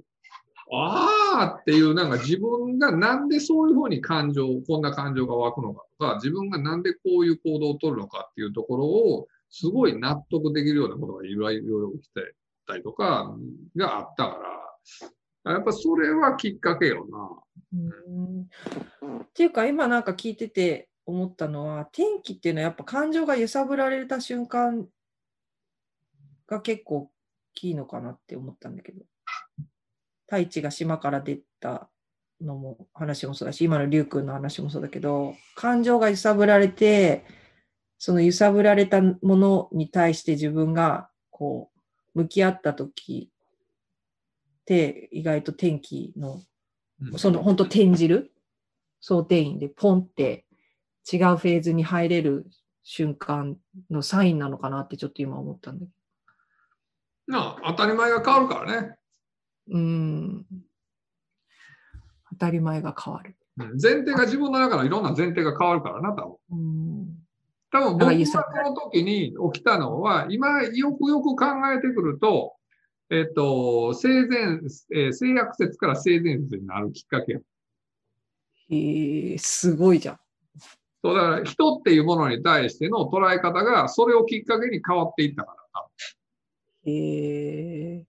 [0.72, 12.34] ああっていう、なんか自分がなんでそういうふうに感情、こんな感情が湧くのかとか、自分がなんでこういう行動を取るのかっていうところを、すごい納得できるようなことがいろいろ起きて
[12.66, 13.36] たりとか
[13.76, 14.38] があったか
[15.44, 17.30] ら、やっぱそれはきっかけよな。
[17.72, 18.48] うん
[19.20, 24.88] っていうか今なんか聞いてて思ったのは、天気っていうのはやっぱ感情が揺さぶられた瞬間
[26.46, 27.10] が結構大
[27.54, 29.04] きいのかなって思ったんだけど。
[30.26, 31.88] 太一が島から出た
[32.40, 37.24] のも話もそうだし、今の龍君の話もそうだけど、感情が揺さぶられて、
[37.98, 41.70] その揺さぶられたものに対して自分がこ
[42.14, 46.42] う向き合った時って意外と天気の、
[47.16, 48.32] その本当転じる
[49.00, 50.46] 想定員でポンって
[51.10, 52.46] 違うフェーズに入れる
[52.82, 53.56] 瞬間
[53.90, 55.92] のサインなのかなってちょっと今思ったんだけ
[57.28, 57.38] ど。
[57.38, 58.96] なあ、当たり前が変わるからね。
[59.68, 60.46] うん。
[62.30, 63.36] 当たり前が変わる。
[63.56, 66.36] 前提が自分の中のいろんな前提が変わるからな、多分。
[66.50, 67.24] うん
[67.70, 71.46] 多分僕がこの時に起きたのは、今よくよく考
[71.76, 72.54] えてくると、
[73.10, 74.60] えっと、性善、
[74.94, 77.40] えー、性悪説から性善説になるきっかけ。
[78.70, 80.18] へえ、すごいじゃん。
[81.02, 85.86] そうだから人っていうものに対しての捉え方がそれをきっかけに変わっていったから
[86.86, 88.04] へえ。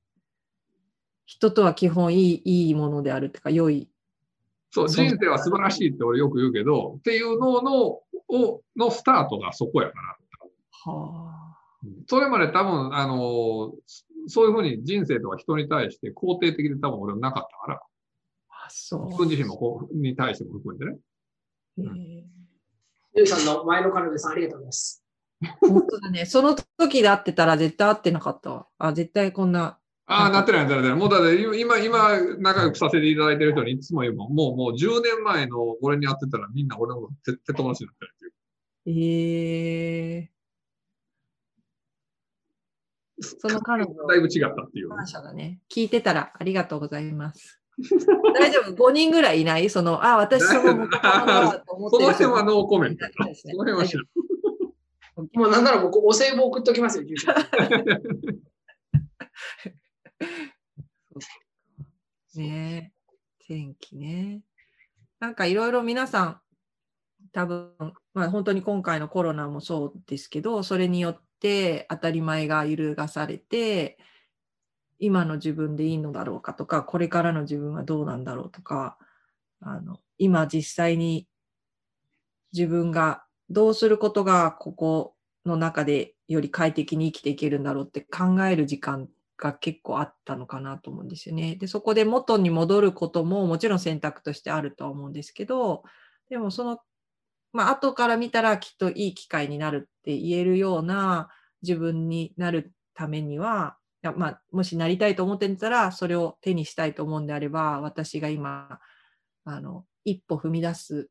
[1.35, 3.89] 人とは基本いいいいものであるっていうか、良い。
[4.71, 10.17] そう、人生は素晴らしいって俺よく言うけど、っていうのの、をのスタートがそこやから。
[10.93, 11.57] はあ。
[12.07, 13.73] それまで多分、あの、
[14.27, 17.81] そういうふうに人生とか人に対して肯定的で多分俺はなかったから。
[18.49, 19.05] あ、そう。
[19.07, 22.25] 自分自身もこうに対しても含めてね。
[23.13, 25.03] ゆうさんの前の彼女さん、ありがとうございます。
[25.59, 26.25] 本当だね。
[26.25, 28.67] その時で会ってたら絶対会ってなかったわ。
[28.77, 29.77] あ、絶対こんな。
[30.07, 30.95] ああ、 なってない、なってない。
[30.95, 38.31] もうだって今、今、仲良くさせていただいてる人にいつも言うもん、もう、もう10年前の俺に会ってたらみんな俺のこと絶対友達になってるっていう。
[38.87, 40.35] ええー。
[43.21, 44.89] その彼女だいぶ違ったっていう。
[44.89, 45.59] 感謝だね。
[45.71, 47.61] 聞いてたらありがとうございます。
[48.35, 49.69] 大丈夫 ?5 人ぐらいいない？
[49.69, 53.05] その、あ、私その元カノだと思ってその辺はノーコメント。
[53.33, 54.03] その辺は知ら
[55.33, 57.05] もうなんなら僕、お歳暮送っときますよ。
[62.39, 62.91] ね。
[63.47, 64.41] 天気ね。
[65.19, 66.41] なんかいろいろ皆さん、
[67.31, 67.71] 多分、
[68.13, 73.97] まあ本当に今回のコロナもそうですけど、それによって当たり前が揺るがされて、
[74.99, 78.97] 今の自分でいいのだろうかとか、これからの自分はどうなんだろうとか、
[79.61, 81.27] あの今実際に
[82.53, 85.15] 自分がどうすることがここ
[85.45, 89.07] の中でより快適に生きていけるんだろうって考える時間っ
[89.37, 91.55] が結構あったのかなと思うんですよね。
[91.55, 95.83] で、そこで元に戻ることももちろん選択としてあるとは思うんですけど、
[96.29, 96.79] でもその、
[97.53, 101.29] まあ後から見たらきっといい機会になるって言えるような
[101.61, 103.77] 自分になるためには、
[104.15, 108.79] まあ、もしなりたいと思ってたら、それを手にしたいと思うんであれば、私が今、
[109.45, 111.09] あの、一歩踏み出す、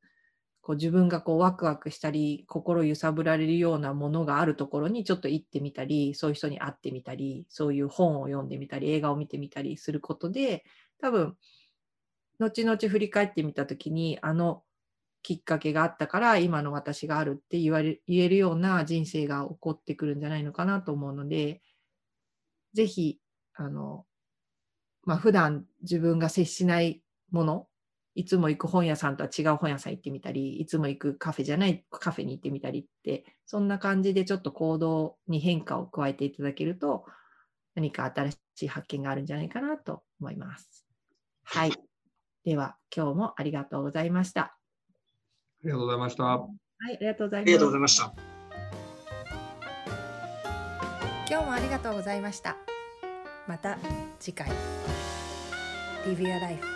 [0.64, 10.64] こう自分がこうワクワクしたり、心揺さぶられるようなものがあるところにちょっと行ってみたり、そういう人に会ってみたり、そういう本を読んでみたり、映画を見てみたりすることで、
[11.02, 11.36] 多分、
[12.38, 14.62] 後々振り返ってみたときに、あの
[15.22, 21.60] きっかけがあったから今の私があるって言われ言えるような人生が起こってくるんじゃないのかなと思うので、
[22.74, 23.18] ぜひ、
[23.54, 24.06] あの、
[25.04, 27.68] まあ、普段自分が接しないもの、
[28.14, 37.06] いつも行く本屋さんとは違う本屋さん行ってみたり、いつも行くカフェじゃないカフェに行ってみたりって、そんな感じでちょっと行動に変化を加えていただけると、
[37.74, 40.86] 何か新しい発見があるんじゃないかなと思います。
[41.42, 41.72] はい。
[42.44, 44.42] では、今日もありがとうございました。
[44.42, 44.56] あ
[45.64, 46.24] りがとうございました。
[46.24, 46.46] は
[46.90, 47.48] い、ありがとうございます。
[47.48, 48.14] ありがとうございました。
[51.28, 52.56] 今日もありがとうございました。
[53.46, 53.78] また
[54.20, 54.48] 次回
[56.06, 56.73] Live Your Life